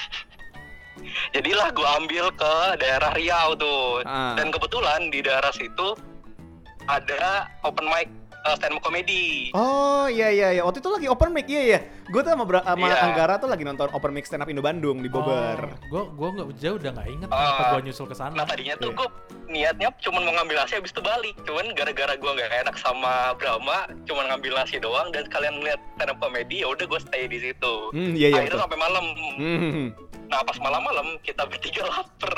Jadilah 1.30 1.70
gua 1.70 2.02
ambil 2.02 2.34
ke 2.34 2.52
daerah 2.82 3.14
Riau 3.14 3.54
tuh. 3.54 4.02
Ah. 4.02 4.34
Dan 4.34 4.50
kebetulan 4.50 5.06
di 5.14 5.22
daerah 5.22 5.54
situ 5.54 5.94
ada 6.88 7.46
open 7.62 7.86
mic 7.86 8.10
eh, 8.46 8.56
stand 8.56 8.72
up 8.72 8.80
comedy. 8.80 9.50
Oh 9.52 10.06
iya 10.06 10.28
iya 10.28 10.48
iya. 10.50 10.62
Waktu 10.62 10.78
itu 10.78 10.88
lagi 10.88 11.06
open 11.06 11.30
mic 11.30 11.46
iya 11.46 11.62
iya. 11.64 11.78
Gue 12.06 12.20
tuh 12.20 12.30
sama, 12.30 12.44
Bra- 12.44 12.62
sama 12.62 12.86
Iya. 12.86 12.96
Anggara 13.02 13.34
tuh 13.36 13.46
lagi 13.46 13.62
nonton 13.62 13.90
open 13.90 14.10
mic 14.10 14.24
stand 14.24 14.40
up 14.40 14.48
Indo 14.48 14.60
Bandung 14.60 14.98
di 14.98 15.08
Bogor. 15.08 15.74
Gue 15.86 16.02
gue 16.08 16.28
nggak 16.32 16.46
jauh 16.56 16.76
udah 16.76 16.90
nggak 16.92 17.08
inget 17.08 17.28
Ah. 17.28 17.36
kenapa 17.36 17.62
gue 17.72 17.82
nyusul 17.84 18.06
ke 18.06 18.14
sana. 18.14 18.32
Nah 18.32 18.44
tadinya 18.44 18.74
tuh 18.76 18.88
Iya. 18.88 18.96
gue 18.96 19.08
niatnya 19.46 19.88
cuma 20.00 20.18
mau 20.20 20.32
ngambil 20.32 20.56
nasi 20.56 20.74
habis 20.74 20.90
itu 20.90 21.00
balik. 21.00 21.34
Cuman 21.42 21.66
gara-gara 21.72 22.14
gue 22.14 22.30
nggak 22.32 22.50
enak 22.62 22.76
sama 22.76 23.12
Brahma, 23.34 23.78
cuma 24.04 24.22
ngambil 24.24 24.52
nasi 24.54 24.76
doang 24.76 25.10
dan 25.10 25.26
kalian 25.26 25.54
ngeliat 25.56 25.80
stand 25.94 26.10
up 26.10 26.18
comedy, 26.18 26.62
ya 26.62 26.68
udah 26.68 26.84
gue 26.84 27.00
stay 27.00 27.26
di 27.26 27.38
situ. 27.40 27.74
Hmm 27.90 28.12
iya 28.12 28.28
iya. 28.28 28.36
Akhirnya 28.38 28.50
betul. 28.52 28.64
sampai 28.64 28.78
malam. 28.78 29.04
Hmm. 29.36 29.86
Nah 30.26 30.42
pas 30.42 30.58
malam-malam 30.58 31.06
kita 31.20 31.42
bertiga 31.44 31.82
lapar. 31.84 32.34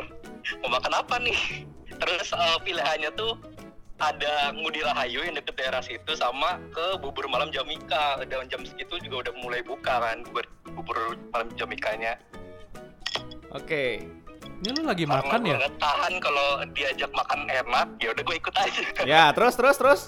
Mau 0.58 0.70
makan 0.70 0.92
apa 0.94 1.16
nih? 1.18 1.38
Terus 2.00 2.30
eh, 2.30 2.58
pilihannya 2.62 3.10
tuh 3.12 3.32
ada 3.98 4.54
Ngudi 4.54 4.80
Rahayu 4.86 5.26
yang 5.26 5.34
deket 5.34 5.54
daerah 5.58 5.82
situ 5.82 6.12
sama 6.14 6.62
ke 6.70 7.02
bubur 7.02 7.26
malam 7.26 7.50
Jamika. 7.50 8.22
Dan 8.26 8.46
jam 8.46 8.62
segitu 8.62 8.98
juga 9.02 9.28
udah 9.28 9.34
mulai 9.42 9.60
buka 9.66 9.98
kan 9.98 10.22
bubur, 10.22 10.46
bubur 10.78 10.98
malam 11.34 11.50
Jamikanya. 11.58 12.14
Oke. 13.50 14.06
Ini 14.58 14.74
lu 14.74 14.90
lagi 14.90 15.06
Karena 15.06 15.22
makan 15.22 15.40
ya? 15.46 15.58
tahan 15.78 16.12
kalau 16.18 16.48
diajak 16.74 17.10
makan 17.14 17.46
enak, 17.46 17.86
ya 18.02 18.10
udah 18.10 18.22
gue 18.26 18.36
ikut 18.42 18.54
aja. 18.58 18.82
Ya 19.06 19.24
terus 19.30 19.54
terus 19.54 19.76
terus. 19.78 20.00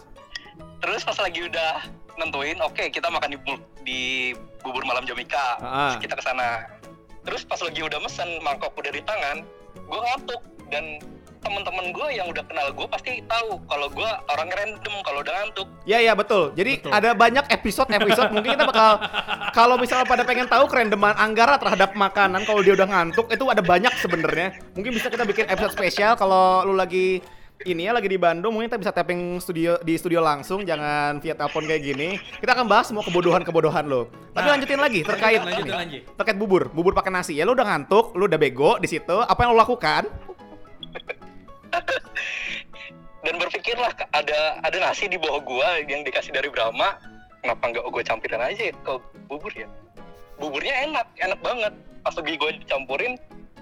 Terus 0.83 1.07
pas 1.07 1.19
lagi 1.23 1.47
udah 1.47 1.87
nentuin, 2.19 2.59
oke 2.59 2.83
kita 2.91 3.07
makan 3.07 3.37
di, 3.37 3.39
di 3.87 4.01
bubur 4.63 4.83
malam 4.83 5.07
Jamika. 5.07 5.59
Ah. 5.63 5.95
Terus 5.95 6.03
kita 6.03 6.15
ke 6.19 6.25
sana. 6.27 6.67
Terus 7.23 7.47
pas 7.47 7.63
lagi 7.63 7.81
udah 7.85 7.99
mesen 8.03 8.43
mangkok 8.43 8.75
udah 8.75 8.91
di 8.91 9.03
tangan, 9.07 9.47
gue 9.77 10.01
ngantuk 10.03 10.41
dan 10.73 10.99
teman-teman 11.41 11.89
gue 11.91 12.09
yang 12.13 12.29
udah 12.29 12.45
kenal 12.45 12.69
gue 12.71 12.87
pasti 12.87 13.25
tahu 13.25 13.57
kalau 13.65 13.89
gue 13.89 14.11
orang 14.29 14.49
random 14.53 14.95
kalau 15.01 15.19
udah 15.25 15.35
ngantuk. 15.41 15.69
Ya 15.89 15.99
ya 15.99 16.13
betul. 16.13 16.53
Jadi 16.53 16.85
Betul. 16.85 16.93
ada 16.93 17.11
banyak 17.17 17.45
episode-episode 17.49 18.31
mungkin 18.31 18.51
kita 18.55 18.65
bakal 18.69 18.93
kalau 19.57 19.77
misalnya 19.81 20.05
pada 20.05 20.23
pengen 20.23 20.47
tahu 20.47 20.69
kerendeman 20.69 21.17
Anggara 21.17 21.57
terhadap 21.57 21.97
makanan 21.97 22.45
kalau 22.45 22.61
dia 22.61 22.77
udah 22.77 22.89
ngantuk 22.89 23.27
itu 23.33 23.45
ada 23.49 23.65
banyak 23.65 23.93
sebenarnya. 23.99 24.61
Mungkin 24.77 24.93
bisa 24.93 25.09
kita 25.09 25.25
bikin 25.25 25.49
episode 25.49 25.73
spesial 25.73 26.15
kalau 26.15 26.69
lu 26.69 26.77
lagi 26.77 27.25
ini 27.61 27.85
ya 27.85 27.93
lagi 27.93 28.09
di 28.09 28.17
Bandung 28.17 28.57
mungkin 28.57 28.73
kita 28.73 28.81
bisa 28.81 28.93
tapping 28.93 29.37
studio 29.37 29.77
di 29.85 29.93
studio 30.01 30.25
langsung 30.25 30.65
jangan 30.65 31.21
via 31.21 31.37
telepon 31.37 31.69
kayak 31.69 31.83
gini. 31.85 32.17
Kita 32.41 32.57
akan 32.57 32.65
bahas 32.65 32.89
semua 32.89 33.05
kebodohan-kebodohan 33.05 33.85
lo. 33.85 34.09
Tapi 34.33 34.49
Nah, 34.49 34.57
lanjutin 34.57 34.81
lagi 34.81 35.01
terkait 35.05 35.41
lanjutin, 35.45 35.69
ini. 35.69 35.73
lanjut. 35.77 36.01
Terkait 36.17 36.37
bubur, 36.41 36.73
bubur 36.73 36.93
pakai 36.97 37.13
nasi. 37.13 37.37
Ya 37.37 37.45
lu 37.45 37.53
udah 37.53 37.69
ngantuk, 37.69 38.17
lu 38.17 38.25
udah 38.25 38.41
bego 38.41 38.81
di 38.81 38.89
situ. 38.89 39.13
Apa 39.13 39.45
yang 39.45 39.53
lu 39.53 39.61
lakukan? 39.61 40.09
Dan 43.25 43.37
berpikirlah 43.37 43.93
ada 44.17 44.41
ada 44.65 44.77
nasi 44.81 45.05
di 45.05 45.21
bawah 45.21 45.45
gua 45.45 45.69
yang 45.85 46.01
dikasih 46.05 46.33
dari 46.33 46.49
Brahma, 46.49 46.97
kenapa 47.45 47.69
nggak 47.69 47.85
gue 47.93 48.03
campurin 48.05 48.41
aja 48.41 48.73
ke 48.73 48.93
bubur 49.29 49.53
ya? 49.53 49.69
Buburnya 50.41 50.89
enak, 50.89 51.07
enak 51.21 51.41
banget. 51.45 51.73
Pas 52.01 52.17
lagi 52.17 52.33
gue 52.41 52.51
dicampurin 52.65 53.13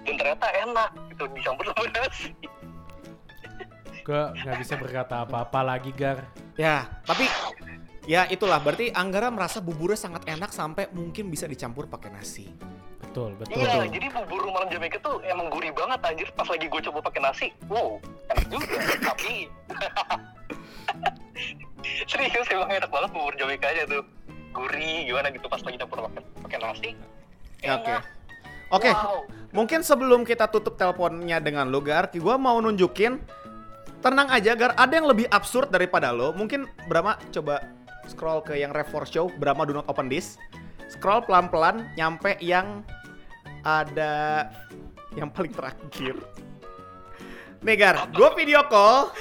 dan 0.07 0.15
ternyata 0.15 0.47
enak 0.63 0.89
itu 1.11 1.23
dicampur 1.35 1.63
sama 1.75 1.83
nasi. 1.91 2.31
Gue 4.07 4.23
nggak 4.31 4.55
bisa 4.63 4.73
berkata 4.79 5.27
apa-apa 5.27 5.59
lagi 5.75 5.91
gar. 5.91 6.23
Ya, 6.55 6.87
tapi 7.03 7.27
ya 8.07 8.31
itulah 8.31 8.63
berarti 8.63 8.95
Anggara 8.95 9.27
merasa 9.27 9.59
buburnya 9.59 9.99
sangat 9.99 10.23
enak 10.23 10.55
sampai 10.55 10.87
mungkin 10.95 11.27
bisa 11.27 11.51
dicampur 11.51 11.91
pakai 11.91 12.15
nasi. 12.15 12.47
Betul 13.19 13.35
betul. 13.35 13.59
Iya, 13.59 13.83
jadi 13.91 14.07
bubur 14.15 14.47
malam 14.47 14.71
Jamaica 14.71 14.97
tuh 15.03 15.19
emang 15.27 15.51
gurih 15.51 15.75
banget 15.75 15.99
anjir. 16.07 16.27
Pas 16.39 16.47
lagi 16.47 16.71
gue 16.71 16.81
coba 16.87 16.99
pakai 17.03 17.19
nasi, 17.19 17.47
wow, 17.67 17.99
enak 18.31 18.47
juga. 18.47 18.79
Tapi 19.11 19.51
serius 22.11 22.47
emang 22.47 22.71
enak 22.71 22.87
banget 22.87 23.09
bubur 23.11 23.35
Jamaica 23.35 23.67
aja 23.67 23.83
tuh. 23.91 24.07
Gurih 24.55 25.11
gimana 25.11 25.27
gitu 25.35 25.51
pas 25.51 25.59
lagi 25.59 25.75
campur 25.75 26.07
pakai 26.07 26.23
pakai 26.47 26.57
nasi. 26.63 26.89
Ya, 27.59 27.75
Oke. 27.75 27.91
Oke, 28.69 28.91
Wow. 28.93 29.25
mungkin 29.51 29.83
sebelum 29.83 30.23
kita 30.23 30.47
tutup 30.47 30.79
teleponnya 30.79 31.41
dengan 31.41 31.73
lo 31.73 31.81
Gar, 31.81 32.13
gue 32.13 32.35
mau 32.37 32.61
nunjukin 32.61 33.17
tenang 33.99 34.29
aja 34.29 34.53
Gar, 34.55 34.77
ada 34.79 34.93
yang 34.93 35.09
lebih 35.09 35.27
absurd 35.27 35.73
daripada 35.73 36.13
lo. 36.15 36.31
Mungkin 36.31 36.69
Brahma 36.87 37.19
coba 37.33 37.65
scroll 38.07 38.45
ke 38.45 38.61
yang 38.61 38.71
4 38.71 38.85
Show, 39.09 39.27
Brahma 39.41 39.67
do 39.67 39.75
not 39.75 39.89
open 39.89 40.07
this. 40.07 40.37
Scroll 40.85 41.25
pelan-pelan 41.25 41.89
nyampe 41.97 42.37
yang 42.41 42.85
ada 43.69 44.49
yang 45.13 45.29
paling 45.29 45.53
terakhir. 45.53 46.17
Nih 47.59 47.75
Gar, 47.75 48.07
gue 48.15 48.29
video 48.39 48.63
call. 48.71 49.11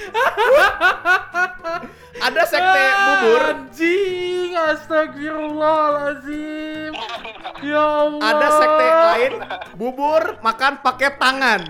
ada 2.26 2.42
sekte 2.46 2.84
bubur. 2.94 3.42
Anjing, 3.50 4.54
astagfirullahaladzim. 4.54 6.94
Ya 7.66 7.82
Allah. 7.82 8.22
Ada 8.22 8.62
sekte 8.62 8.87
lain 8.87 9.42
bubur 9.74 10.38
makan 10.38 10.78
pakai 10.87 11.18
tangan. 11.18 11.66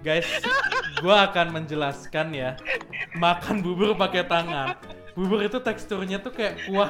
Guys, 0.00 0.28
gua 1.00 1.28
akan 1.28 1.52
menjelaskan 1.60 2.32
ya. 2.36 2.56
Makan 3.16 3.64
bubur 3.64 3.96
pakai 3.96 4.28
tangan. 4.28 4.76
Bubur 5.20 5.44
itu 5.44 5.60
teksturnya 5.60 6.16
tuh 6.24 6.32
kayak 6.32 6.64
kuah. 6.64 6.88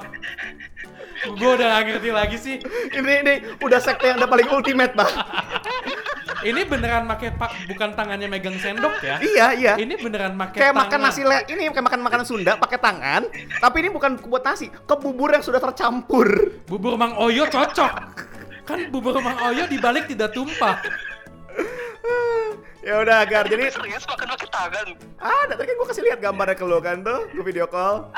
Gua 1.34 1.58
udah 1.58 1.66
gak 1.66 1.82
ngerti 1.82 2.10
lagi 2.14 2.36
sih. 2.38 2.62
Ini 2.94 3.26
ini 3.26 3.34
udah 3.58 3.82
sekte 3.82 4.06
yang 4.06 4.22
udah 4.22 4.30
paling 4.30 4.46
ultimate, 4.54 4.94
Bang. 4.94 5.10
Ini 6.46 6.62
beneran 6.64 7.10
pakai 7.10 7.34
pak 7.34 7.66
bukan 7.66 7.92
tangannya 7.98 8.30
megang 8.30 8.54
sendok 8.56 9.02
ya? 9.02 9.18
iya, 9.20 9.46
iya. 9.52 9.74
Ini 9.76 9.98
beneran 9.98 10.38
pakai 10.38 10.56
kayak 10.62 10.72
tangan. 10.72 10.86
makan 10.86 11.00
nasi 11.04 11.20
le 11.26 11.36
ini 11.52 11.68
kayak 11.68 11.84
makan 11.84 12.00
makanan 12.06 12.24
Sunda 12.24 12.56
pakai 12.56 12.78
tangan, 12.80 13.22
tapi 13.60 13.76
ini 13.84 13.88
bukan 13.92 14.16
buat 14.24 14.46
nasi, 14.46 14.72
ke 14.72 14.94
bubur 14.96 15.34
yang 15.34 15.44
sudah 15.44 15.60
tercampur. 15.60 16.54
Bubur 16.64 16.96
Mang 16.96 17.18
Oyo 17.18 17.44
cocok. 17.44 17.92
Kan 18.64 18.88
bubur 18.88 19.20
Mang 19.20 19.36
Oyo 19.52 19.68
dibalik 19.68 20.08
tidak 20.08 20.32
tumpah. 20.32 20.80
Ya 22.80 23.04
udah 23.04 23.28
Gar, 23.28 23.44
jadi 23.44 23.68
serius 23.68 24.08
makan 24.08 24.26
pakai 24.32 24.48
tangan. 24.48 24.86
ada 25.20 25.52
tadi 25.52 25.68
kan 25.68 25.74
gue 25.76 25.88
kasih 25.92 26.04
lihat 26.08 26.18
gambarnya 26.24 26.56
ke 26.56 26.64
lo 26.64 26.80
kan 26.80 27.04
tuh, 27.04 27.28
gue 27.28 27.44
video 27.44 27.68
call. 27.68 28.08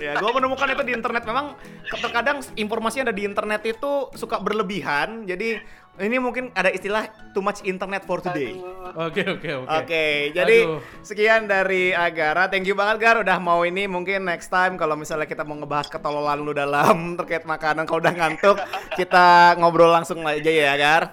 Ya, 0.00 0.16
gue 0.16 0.32
menemukan 0.32 0.64
itu 0.64 0.80
di 0.80 0.96
internet. 0.96 1.28
Memang 1.28 1.60
terkadang 1.92 2.40
informasi 2.56 3.04
yang 3.04 3.12
ada 3.12 3.16
di 3.20 3.28
internet 3.28 3.60
itu 3.68 4.08
suka 4.16 4.40
berlebihan. 4.40 5.28
Jadi 5.28 5.60
ini 6.00 6.16
mungkin 6.16 6.48
ada 6.56 6.72
istilah 6.72 7.04
too 7.36 7.44
much 7.44 7.60
internet 7.68 8.08
for 8.08 8.24
today. 8.24 8.56
Oke 8.96 9.20
oke 9.28 9.50
oke. 9.60 9.68
Oke, 9.68 10.32
jadi 10.32 10.64
Aduh. 10.64 10.80
sekian 11.04 11.44
dari 11.44 11.92
Agara. 11.92 12.48
Thank 12.48 12.64
you 12.64 12.72
banget 12.72 12.96
Gar 13.04 13.20
udah 13.20 13.36
mau 13.36 13.60
ini 13.68 13.84
mungkin 13.84 14.24
next 14.24 14.48
time 14.48 14.80
kalau 14.80 14.96
misalnya 14.96 15.28
kita 15.28 15.44
mau 15.44 15.60
ngebahas 15.60 15.92
ketololan 15.92 16.40
lu 16.40 16.56
dalam 16.56 16.96
terkait 17.20 17.44
makanan 17.44 17.84
kalau 17.84 18.00
udah 18.00 18.16
ngantuk 18.16 18.56
kita 18.96 19.60
ngobrol 19.60 19.92
langsung 19.92 20.24
aja 20.24 20.48
ya 20.48 20.72
Gar. 20.80 21.12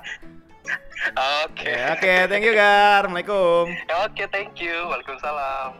Oke. 0.97 1.69
Oke, 1.69 1.93
oke, 1.93 2.13
thank 2.25 2.43
you 2.43 2.53
Gar. 2.57 3.05
Assalamualaikum. 3.05 3.65
Oke, 4.01 4.23
thank 4.33 4.57
you. 4.57 4.73
Waalaikumsalam. 4.89 5.77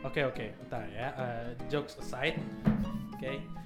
Oke 0.00 0.24
oke, 0.24 0.46
bentar 0.64 0.88
ya. 0.96 1.12
Eh, 1.12 1.48
jokes 1.68 2.00
aside, 2.00 2.40
oke. 3.12 3.59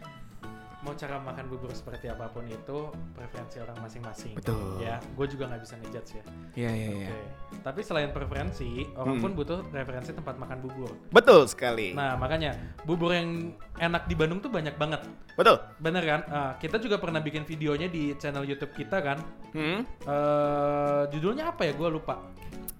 Mau 0.85 0.92
cara 0.92 1.16
makan 1.16 1.49
bubur 1.49 1.73
seperti 1.73 2.12
apa 2.12 2.29
pun 2.29 2.44
itu 2.44 2.92
preferensi 3.16 3.57
orang 3.57 3.81
masing-masing. 3.81 4.37
Betul. 4.37 4.85
Ya, 4.85 5.01
gue 5.01 5.27
juga 5.27 5.49
nggak 5.49 5.62
bisa 5.64 5.75
ngejudge 5.81 6.11
ya. 6.12 6.25
Iya, 6.55 6.70
iya, 6.70 6.88
Oke. 6.92 7.16
Tapi 7.64 7.81
selain 7.81 8.12
preferensi, 8.12 8.85
orang 8.92 9.16
Hmm. 9.16 9.25
pun 9.25 9.33
butuh 9.33 9.64
referensi 9.73 10.12
tempat 10.12 10.37
makan 10.37 10.61
bubur. 10.61 10.92
Betul 11.09 11.49
sekali. 11.49 11.97
Nah, 11.97 12.20
makanya 12.20 12.53
bubur 12.85 13.16
yang 13.16 13.57
enak 13.81 14.05
di 14.05 14.12
Bandung 14.12 14.44
tuh 14.44 14.53
banyak 14.53 14.77
banget. 14.77 15.01
Betul. 15.33 15.57
Bener 15.81 16.05
kan? 16.05 16.20
Ah, 16.29 16.53
kita 16.61 16.77
juga 16.77 17.01
pernah 17.01 17.18
bikin 17.18 17.49
videonya 17.49 17.88
di 17.88 18.12
channel 18.20 18.44
YouTube 18.44 18.77
kita 18.77 19.01
kan. 19.01 19.25
Hmm. 19.57 19.88
Eh, 20.05 21.03
judulnya 21.11 21.49
apa 21.49 21.64
ya? 21.64 21.73
Gue 21.73 21.88
lupa. 21.88 22.20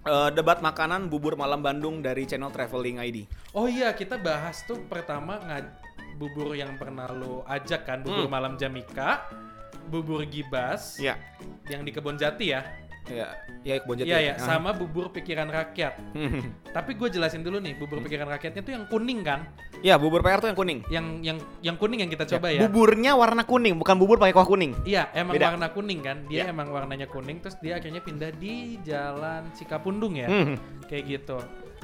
Eh, 0.05 0.29
debat 0.29 0.61
makanan 0.61 1.09
bubur 1.09 1.33
malam 1.33 1.65
Bandung 1.65 2.05
dari 2.05 2.29
channel 2.29 2.53
Traveling 2.53 3.01
ID. 3.01 3.25
Oh 3.57 3.65
iya, 3.65 3.89
kita 3.89 4.21
bahas 4.21 4.61
tuh 4.61 4.77
pertama 4.85 5.41
bubur 6.15 6.55
yang 6.55 6.75
pernah 6.75 7.07
lo 7.07 7.43
ajak 7.45 7.83
kan, 7.83 7.99
bubur 8.01 8.25
Hmm. 8.25 8.33
malam 8.33 8.53
Jamika, 8.55 9.27
bubur 9.85 10.23
Gibas, 10.25 10.97
Iya. 10.97 11.19
yang 11.67 11.83
di 11.83 11.91
Kebon 11.91 12.15
Jati 12.15 12.49
ya. 12.49 12.63
Iya, 13.05 13.37
iya 13.61 13.77
kebun 13.77 14.01
jati. 14.01 14.09
Iya 14.09 14.17
ya, 14.17 14.33
Ah. 14.33 14.41
sama 14.41 14.73
bubur 14.73 15.13
pikiran 15.13 15.45
rakyat. 15.45 15.93
Hmm. 16.17 16.57
Tapi 16.73 16.97
gue 16.97 17.13
jelasin 17.13 17.45
dulu 17.45 17.61
nih, 17.61 17.77
bubur 17.77 18.01
pikiran 18.01 18.25
rakyatnya 18.25 18.65
tuh 18.65 18.73
yang 18.73 18.89
kuning 18.89 19.21
kan, 19.21 19.45
Iya, 19.85 20.01
bubur 20.01 20.25
PR 20.25 20.41
tuh 20.41 20.49
yang 20.49 20.57
kuning. 20.57 20.79
yang 20.89 21.05
yang 21.21 21.37
yang 21.61 21.77
kuning 21.77 22.01
yang 22.01 22.09
kita 22.09 22.25
coba 22.25 22.49
ya. 22.49 22.65
Buburnya 22.65 23.13
warna 23.13 23.45
kuning, 23.45 23.77
bukan 23.77 24.01
bubur 24.01 24.17
pakai 24.17 24.33
kuah 24.33 24.49
kuning. 24.49 24.73
Iya, 24.89 25.13
emang 25.13 25.37
Beda. 25.37 25.53
warna 25.53 25.69
kuning 25.69 26.01
kan. 26.01 26.17
Dia 26.25 26.49
Iya. 26.49 26.57
emang 26.57 26.73
warnanya 26.73 27.05
kuning 27.05 27.45
terus 27.45 27.53
dia 27.61 27.77
akhirnya 27.77 28.01
pindah 28.01 28.33
di 28.33 28.81
Jalan 28.81 29.53
Cikapundung 29.53 30.17
ya. 30.17 30.25
Hmm. 30.25 30.57
Kayak 30.89 31.03
gitu. 31.05 31.37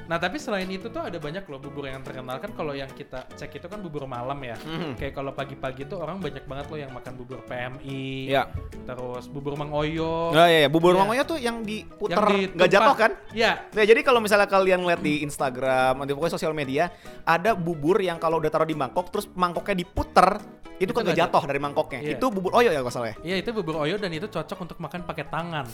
Nah, 0.09 0.17
tapi 0.17 0.37
selain 0.41 0.67
itu 0.69 0.87
tuh 0.89 1.01
ada 1.01 1.17
banyak 1.17 1.45
loh 1.45 1.59
bubur 1.61 1.85
yang 1.89 2.01
terkenal 2.01 2.37
kan 2.41 2.51
kalau 2.55 2.73
yang 2.73 2.89
kita 2.91 3.27
cek 3.35 3.61
itu 3.61 3.67
kan 3.67 3.79
bubur 3.81 4.05
malam 4.05 4.37
ya. 4.41 4.57
Hmm. 4.61 4.93
Kayak 4.97 5.13
kalau 5.17 5.31
pagi-pagi 5.35 5.85
tuh 5.85 6.01
orang 6.01 6.21
banyak 6.21 6.45
banget 6.45 6.65
loh 6.69 6.79
yang 6.79 6.91
makan 6.91 7.13
bubur 7.17 7.39
PMI. 7.45 8.31
Iya. 8.31 8.43
Terus 8.85 9.25
bubur 9.29 9.55
Mang 9.57 9.71
Oyo. 9.71 10.31
Oh 10.31 10.47
iya, 10.47 10.65
iya. 10.65 10.69
bubur 10.69 10.93
Iya. 10.95 10.99
mangonya 11.03 11.23
tuh 11.25 11.37
yang 11.37 11.61
diputer 11.61 12.17
Yang 12.17 12.55
nggak 12.57 12.69
jatuh 12.71 12.95
kan? 12.97 13.11
Iya. 13.31 13.51
Nah, 13.71 13.83
jadi 13.85 14.01
kalau 14.01 14.19
misalnya 14.19 14.47
kalian 14.49 14.81
lihat 14.85 15.01
di 15.01 15.23
Instagram, 15.23 16.03
di 16.05 16.11
pokoknya 16.13 16.33
sosial 16.37 16.53
media, 16.53 16.89
ada 17.25 17.53
bubur 17.57 17.99
yang 18.01 18.17
kalau 18.21 18.39
udah 18.39 18.51
taruh 18.51 18.67
di 18.67 18.75
mangkok, 18.77 19.09
terus 19.09 19.25
mangkoknya 19.31 19.75
diputer, 19.81 20.41
itu, 20.81 20.89
Itu 20.89 20.97
kagak 20.97 21.13
nggak 21.13 21.19
jatuh 21.29 21.43
dari 21.45 21.59
mangkoknya. 21.61 21.99
Iya. 22.01 22.17
Itu 22.17 22.25
bubur 22.33 22.51
oyo 22.57 22.69
ya 22.73 22.81
kalau 22.81 22.93
salah 22.93 23.09
ya. 23.13 23.15
Iya, 23.21 23.35
itu 23.45 23.49
bubur 23.53 23.75
Oyo 23.85 23.95
dan 24.01 24.11
itu 24.13 24.25
cocok 24.25 24.57
untuk 24.65 24.77
makan 24.81 25.05
pakai 25.05 25.25
tangan. 25.29 25.65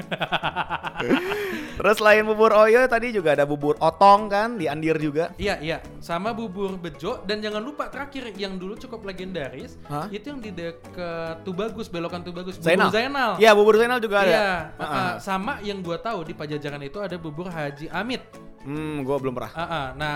Terus 1.80 1.96
selain 2.00 2.24
bubur 2.24 2.52
oyo 2.52 2.84
tadi 2.88 3.12
juga 3.12 3.36
ada 3.36 3.44
bubur 3.48 3.76
otong 3.80 4.28
kan 4.28 4.60
di 4.60 4.68
Andir 4.68 5.00
juga. 5.00 5.32
Iya, 5.40 5.60
iya. 5.64 5.78
Sama 6.04 6.36
bubur 6.36 6.76
bejo 6.76 7.24
dan 7.24 7.40
jangan 7.40 7.64
lupa 7.64 7.88
terakhir 7.88 8.32
yang 8.36 8.60
dulu 8.60 8.76
cukup 8.76 9.04
legendaris, 9.08 9.80
Hah? 9.88 10.08
itu 10.12 10.28
yang 10.28 10.40
di 10.44 10.52
dekat 10.52 11.40
Tubagus, 11.44 11.88
belokan 11.88 12.20
Tubagus, 12.20 12.60
bubur 12.60 12.68
Zainal. 12.68 12.88
Zainal. 12.92 13.30
Iya, 13.40 13.50
bubur 13.56 13.74
Zainal 13.80 14.00
juga 14.00 14.24
ada. 14.24 14.28
Iya, 14.28 14.48
uh-uh. 14.76 14.84
ah. 14.84 15.14
sama 15.20 15.60
yang 15.64 15.80
gua 15.80 15.96
tahu 16.00 16.24
di 16.28 16.36
Pajajaran 16.36 16.80
itu 16.84 17.00
ada 17.00 17.16
bubur 17.16 17.48
Haji 17.48 17.88
Amit. 17.92 18.24
Hmm, 18.64 19.04
gua 19.04 19.16
belum 19.16 19.32
pernah. 19.36 19.52
Uh-uh. 19.56 19.86
Nah, 19.96 20.14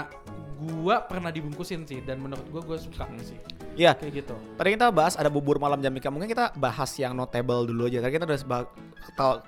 gua 0.61 1.01
pernah 1.05 1.33
dibungkusin 1.33 1.85
sih 1.89 2.05
dan 2.05 2.21
menurut 2.21 2.45
gua 2.53 2.63
gua 2.65 2.79
suka 2.81 3.09
sih. 3.25 3.41
Iya. 3.75 3.93
Kayak 3.99 4.13
gitu. 4.25 4.35
Tadi 4.55 4.69
kita 4.79 4.87
bahas 4.95 5.15
ada 5.19 5.29
bubur 5.31 5.59
malam 5.59 5.83
Jamika. 5.83 6.09
Mungkin 6.09 6.31
kita 6.31 6.55
bahas 6.55 6.91
yang 6.99 7.13
notable 7.15 7.67
dulu 7.67 7.91
aja. 7.91 7.99
Tadi 8.03 8.13
kita 8.15 8.27
udah 8.27 8.39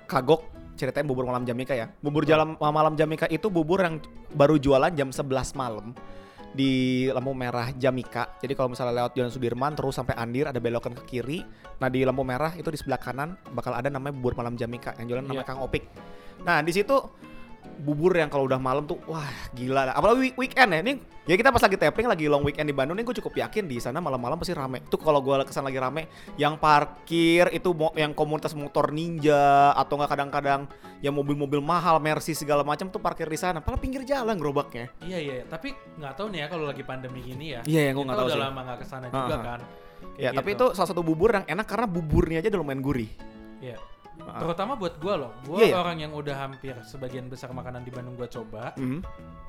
kagok 0.07 0.41
ceritain 0.77 1.07
bubur 1.07 1.25
malam 1.25 1.43
Jamika 1.47 1.73
ya. 1.73 1.89
Bubur 1.99 2.23
jalan 2.27 2.53
malam 2.59 2.93
Jamika 2.93 3.25
itu 3.27 3.49
bubur 3.49 3.81
yang 3.81 3.97
baru 4.35 4.61
jualan 4.61 4.93
jam 4.93 5.09
11 5.09 5.57
malam 5.57 5.97
di 6.53 7.05
lampu 7.13 7.33
merah 7.33 7.69
Jamika. 7.75 8.37
Jadi 8.41 8.53
kalau 8.57 8.73
misalnya 8.73 9.03
lewat 9.03 9.13
Jalan 9.13 9.31
Sudirman 9.33 9.73
terus 9.77 9.93
sampai 9.97 10.17
Andir 10.17 10.49
ada 10.49 10.57
belokan 10.57 10.93
ke 10.97 11.03
kiri. 11.05 11.45
Nah, 11.77 11.89
di 11.89 12.01
lampu 12.01 12.25
merah 12.25 12.53
itu 12.57 12.69
di 12.73 12.77
sebelah 12.79 12.97
kanan 12.97 13.37
bakal 13.53 13.77
ada 13.77 13.89
namanya 13.93 14.17
bubur 14.17 14.33
malam 14.33 14.57
Jamika 14.57 14.97
yang 14.97 15.05
jualan 15.11 15.23
namanya 15.25 15.45
Iya. 15.45 15.49
Kang 15.49 15.61
Opik. 15.61 15.83
Nah, 16.41 16.61
di 16.65 16.71
situ 16.73 16.97
bubur 17.77 18.11
yang 18.11 18.27
kalau 18.27 18.43
udah 18.43 18.57
malam 18.57 18.83
tuh 18.83 18.97
wah 19.05 19.25
gila 19.51 19.85
dah. 19.85 19.93
apalagi 19.93 20.19
week- 20.25 20.37
weekend 20.37 20.69
ya 20.69 20.79
ini 20.79 20.93
ya 21.23 21.33
kita 21.33 21.49
pas 21.49 21.59
lagi 21.59 21.75
tapping 21.75 22.05
lagi 22.05 22.25
long 22.25 22.41
weekend 22.41 22.65
di 22.65 22.73
Bandung 22.73 22.93
nih 22.93 23.03
gue 23.03 23.15
cukup 23.15 23.37
yakin 23.37 23.63
di 23.63 23.77
sana 23.77 23.97
malam-malam 23.97 24.35
pasti 24.35 24.51
rame 24.51 24.81
tuh 24.83 24.95
kalau 24.95 25.19
gue 25.19 25.37
ke 25.41 25.51
sana 25.51 25.67
lagi 25.67 25.77
rame 25.77 26.09
yang 26.35 26.55
parkir 26.55 27.47
itu 27.49 27.69
yang 27.93 28.11
komunitas 28.11 28.51
motor 28.51 28.89
ninja 28.89 29.37
atau 29.73 29.95
nggak 29.95 30.09
kadang-kadang 30.09 30.61
yang 30.97 31.11
mobil-mobil 31.11 31.59
mahal 31.59 31.97
Mercy 31.97 32.33
segala 32.33 32.61
macam 32.61 32.87
tuh 32.87 32.97
parkir 32.97 33.25
di 33.25 33.35
sana 33.35 33.59
padahal 33.59 33.77
pinggir 33.77 34.01
jalan 34.03 34.33
gerobaknya 34.33 34.89
Iya 34.99 35.17
iya, 35.19 35.35
tapi 35.43 35.71
nggak 35.95 36.13
tahu 36.13 36.27
nih 36.29 36.39
ya 36.39 36.47
kalau 36.47 36.65
lagi 36.65 36.81
pandemi 36.81 37.21
gini 37.21 37.53
ya. 37.53 37.61
Iya, 37.61 37.91
gua 37.91 38.01
Kita 38.01 38.07
nggak 38.07 38.17
tahu 38.17 38.25
udah 38.25 38.33
sih. 38.33 38.43
lama 38.43 38.59
nggak 38.63 38.77
ke 38.77 38.85
sana 38.85 39.05
juga 39.07 39.19
Ah, 39.19 39.29
ah. 39.29 39.43
kan. 39.43 39.59
ya 39.59 40.29
Kayak 40.29 40.33
tapi 40.35 40.49
gitu. 40.49 40.57
itu 40.63 40.75
salah 40.75 40.89
satu 40.89 41.01
bubur 41.01 41.29
yang 41.31 41.45
enak 41.45 41.65
karena 41.65 41.85
buburnya 41.85 42.37
aja 42.39 42.49
udah 42.49 42.61
lumayan 42.61 42.81
gurih 42.81 43.11
Iya. 43.57 43.77
Terutama 44.17 44.73
buat 44.73 44.97
gua 44.97 45.13
loh. 45.15 45.31
Gua 45.45 45.57
Iya, 45.59 45.67
iya. 45.71 45.75
orang 45.77 45.97
yang 45.99 46.11
udah 46.11 46.35
hampir 46.37 46.73
sebagian 46.83 47.27
besar 47.27 47.49
makanan 47.51 47.81
di 47.81 47.91
Bandung 47.91 48.13
gua 48.13 48.25
coba 48.25 48.73
Mhm. 48.75 48.99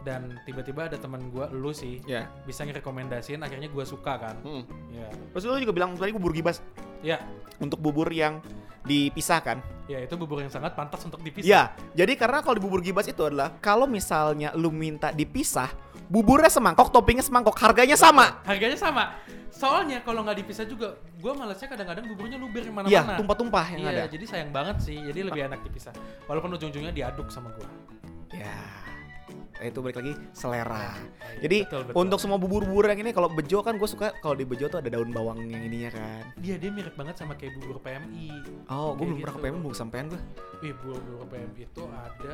dan 0.00 0.38
tiba-tiba 0.42 0.86
ada 0.86 0.96
teman 0.96 1.28
gua 1.28 1.50
lu 1.50 1.70
sih 1.70 1.98
ya 2.04 2.28
bisa 2.42 2.62
ngerekomendasiin 2.62 3.40
akhirnya 3.40 3.68
gua 3.68 3.82
suka 3.82 4.14
kan. 4.16 4.36
Mhm. 4.40 4.62
Iya. 4.90 5.08
terus 5.32 5.42
lu 5.44 5.58
juga 5.58 5.74
bilang 5.74 5.94
tadi 5.94 6.10
bubur 6.10 6.32
gibas 6.32 6.60
Ya, 6.98 7.22
untuk 7.62 7.78
bubur 7.78 8.10
yang 8.10 8.42
dipisahkan 8.82 9.62
ya 9.86 10.00
itu 10.00 10.14
bubur 10.16 10.42
yang 10.42 10.50
sangat 10.50 10.74
pantas 10.74 11.00
untuk 11.00 11.22
dipisah. 11.22 11.46
Iya, 11.46 11.62
jadi 11.94 12.12
karena 12.12 12.42
kalau 12.42 12.58
di 12.58 12.62
bubur 12.62 12.82
gibas 12.82 13.06
itu 13.06 13.22
adalah 13.22 13.54
kalau 13.56 13.86
misalnya 13.86 14.52
lu 14.52 14.68
minta 14.68 15.08
dipisah, 15.08 15.70
buburnya 16.08 16.48
semangkok, 16.48 16.88
toppingnya 16.88 17.22
semangkok, 17.22 17.54
harganya 17.60 17.94
sama. 17.94 18.40
Harganya 18.42 18.76
sama. 18.76 19.14
Soalnya 19.48 20.00
kalau 20.02 20.22
nggak 20.22 20.38
dipisah 20.40 20.64
juga, 20.64 20.96
gua 21.18 21.34
malesnya 21.34 21.68
kadang-kadang 21.68 22.06
buburnya 22.06 22.38
luber 22.38 22.62
Iya, 22.62 22.72
mana-mana. 22.72 23.16
tumpah-tumpah 23.18 23.66
yang 23.74 23.80
Iya, 23.80 23.90
ada. 23.90 24.04
jadi 24.08 24.24
sayang 24.24 24.50
banget 24.50 24.76
sih. 24.80 24.96
Jadi 24.96 25.20
lebih 25.22 25.44
enak 25.44 25.60
dipisah. 25.62 25.92
Walaupun 26.24 26.54
ujung-ujungnya 26.54 26.90
diaduk 26.90 27.28
sama 27.28 27.50
gua. 27.52 27.66
Ya, 28.30 28.54
itu 29.58 29.82
balik 29.82 29.98
lagi 29.98 30.14
selera. 30.30 30.94
Iya, 30.94 31.42
Jadi 31.42 31.58
betul, 31.66 31.80
betul. 31.90 31.94
untuk 31.98 32.18
semua 32.22 32.38
bubur-bubur 32.38 32.86
yang 32.86 33.02
ini, 33.02 33.10
kalau 33.10 33.26
bejo 33.26 33.58
kan 33.58 33.74
gue 33.74 33.88
suka 33.90 34.14
kalau 34.22 34.38
di 34.38 34.46
bejo 34.46 34.70
tuh 34.70 34.78
ada 34.78 34.86
daun 34.88 35.10
bawang 35.10 35.42
yang 35.42 35.58
ininya 35.60 35.90
kan. 35.90 36.22
dia 36.38 36.54
dia 36.54 36.70
mirip 36.70 36.94
banget 36.94 37.18
sama 37.18 37.34
kayak 37.34 37.58
bubur 37.58 37.82
PMI. 37.82 38.30
Oh, 38.70 38.94
gue 38.94 39.02
belum 39.02 39.18
pernah 39.18 39.34
ke 39.34 39.40
gitu. 39.42 39.48
PM, 39.50 39.58
belum 39.58 39.74
sampean 39.74 40.04
gue. 40.06 40.20
Wih, 40.62 40.72
bubur 40.78 41.26
PMI 41.26 41.66
itu 41.66 41.82
ada 41.82 42.32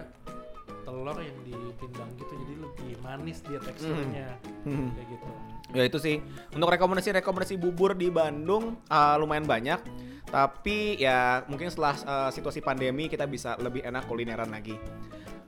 telur 0.84 1.16
yang 1.18 1.38
dipindang 1.42 2.10
gitu 2.20 2.32
jadi 2.36 2.54
lebih 2.60 2.92
manis 3.00 3.40
dia 3.42 3.58
teksturnya. 3.58 4.28
Hmm. 4.62 4.92
Kayak 4.92 5.08
gitu. 5.16 5.28
Ya 5.74 5.82
itu 5.88 5.98
sih. 5.98 6.16
Untuk 6.52 6.70
rekomendasi-rekomendasi 6.70 7.56
bubur 7.58 7.96
di 7.96 8.12
Bandung 8.12 8.78
uh, 8.92 9.16
lumayan 9.18 9.48
banyak. 9.48 9.80
Tapi 10.28 10.98
ya 11.00 11.42
mungkin 11.48 11.72
setelah 11.72 11.94
uh, 12.04 12.30
situasi 12.30 12.60
pandemi 12.60 13.08
kita 13.08 13.24
bisa 13.24 13.56
lebih 13.58 13.82
enak 13.82 14.04
kulineran 14.06 14.50
lagi. 14.52 14.76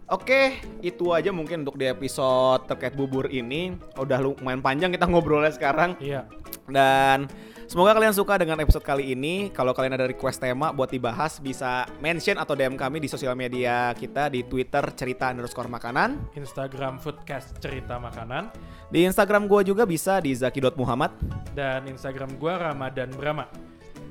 Oke, 0.07 0.63
itu 0.87 1.11
aja 1.11 1.35
mungkin 1.35 1.67
untuk 1.67 1.75
di 1.75 1.91
episode 1.91 2.71
terkait 2.71 2.95
bubur 2.95 3.27
ini. 3.27 3.75
Udah 3.99 4.23
lumayan 4.23 4.63
panjang 4.63 4.95
kita 4.95 5.11
ngobrolnya 5.11 5.51
sekarang. 5.51 5.99
Iya. 5.99 6.31
Dan 6.71 7.27
semoga 7.67 7.93
kalian 7.95 8.15
suka 8.15 8.39
dengan 8.41 8.59
episode 8.63 8.83
kali 8.83 9.13
ini. 9.13 9.51
Kalau 9.51 9.77
kalian 9.77 9.95
ada 9.95 10.07
request 10.09 10.43
tema 10.43 10.73
buat 10.73 10.91
dibahas, 10.91 11.39
bisa 11.39 11.87
mention 12.01 12.39
atau 12.41 12.57
DM 12.57 12.75
kami 12.75 13.03
di 13.03 13.09
sosial 13.11 13.37
media 13.37 13.93
kita 13.95 14.33
di 14.33 14.43
Twitter 14.47 14.83
cerita 14.97 15.31
underscore 15.31 15.69
makanan. 15.71 16.33
Instagram 16.35 16.99
Foodcast 17.03 17.59
Cerita 17.61 18.01
Makanan 18.01 18.49
Di 18.89 19.03
Instagram 19.03 19.51
gue 19.51 19.67
juga 19.67 19.83
bisa 19.85 20.23
di 20.23 20.33
zaki.muhammad. 20.33 21.13
dan 21.57 21.89
Instagram 21.89 22.37
gua 22.37 22.73
Ramadan 22.73 23.09
Brahma. 23.17 23.49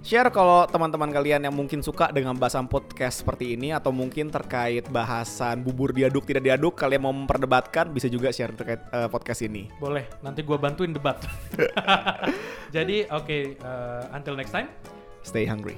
Share 0.05 0.29
kalau 0.29 0.69
teman-teman 0.69 1.09
kalian 1.09 1.49
yang 1.49 1.55
mungkin 1.57 1.81
suka 1.81 2.13
dengan 2.13 2.37
bahasan 2.37 2.69
podcast 2.69 3.25
seperti 3.25 3.57
ini 3.57 3.73
atau 3.73 3.89
mungkin 3.89 4.29
terkait 4.29 4.85
bahasan 4.85 5.65
bubur 5.65 5.89
diaduk 5.89 6.29
tidak 6.29 6.45
diaduk 6.45 6.77
kalian 6.77 7.09
mau 7.09 7.09
memperdebatkan 7.09 7.89
bisa 7.89 8.05
juga 8.05 8.29
share 8.29 8.53
terkait 8.53 8.85
eh, 8.85 9.09
podcast 9.09 9.41
ini. 9.41 9.65
Boleh, 9.81 10.05
nanti 10.21 10.45
gua 10.45 10.61
bantuin 10.61 10.93
debat. 10.93 11.17
Jadi, 12.75 13.09
oke, 13.09 13.57
eh, 13.57 14.03
until 14.13 14.37
next 14.37 14.53
time. 14.53 14.69
Stay 15.25 15.49
hungry. 15.49 15.73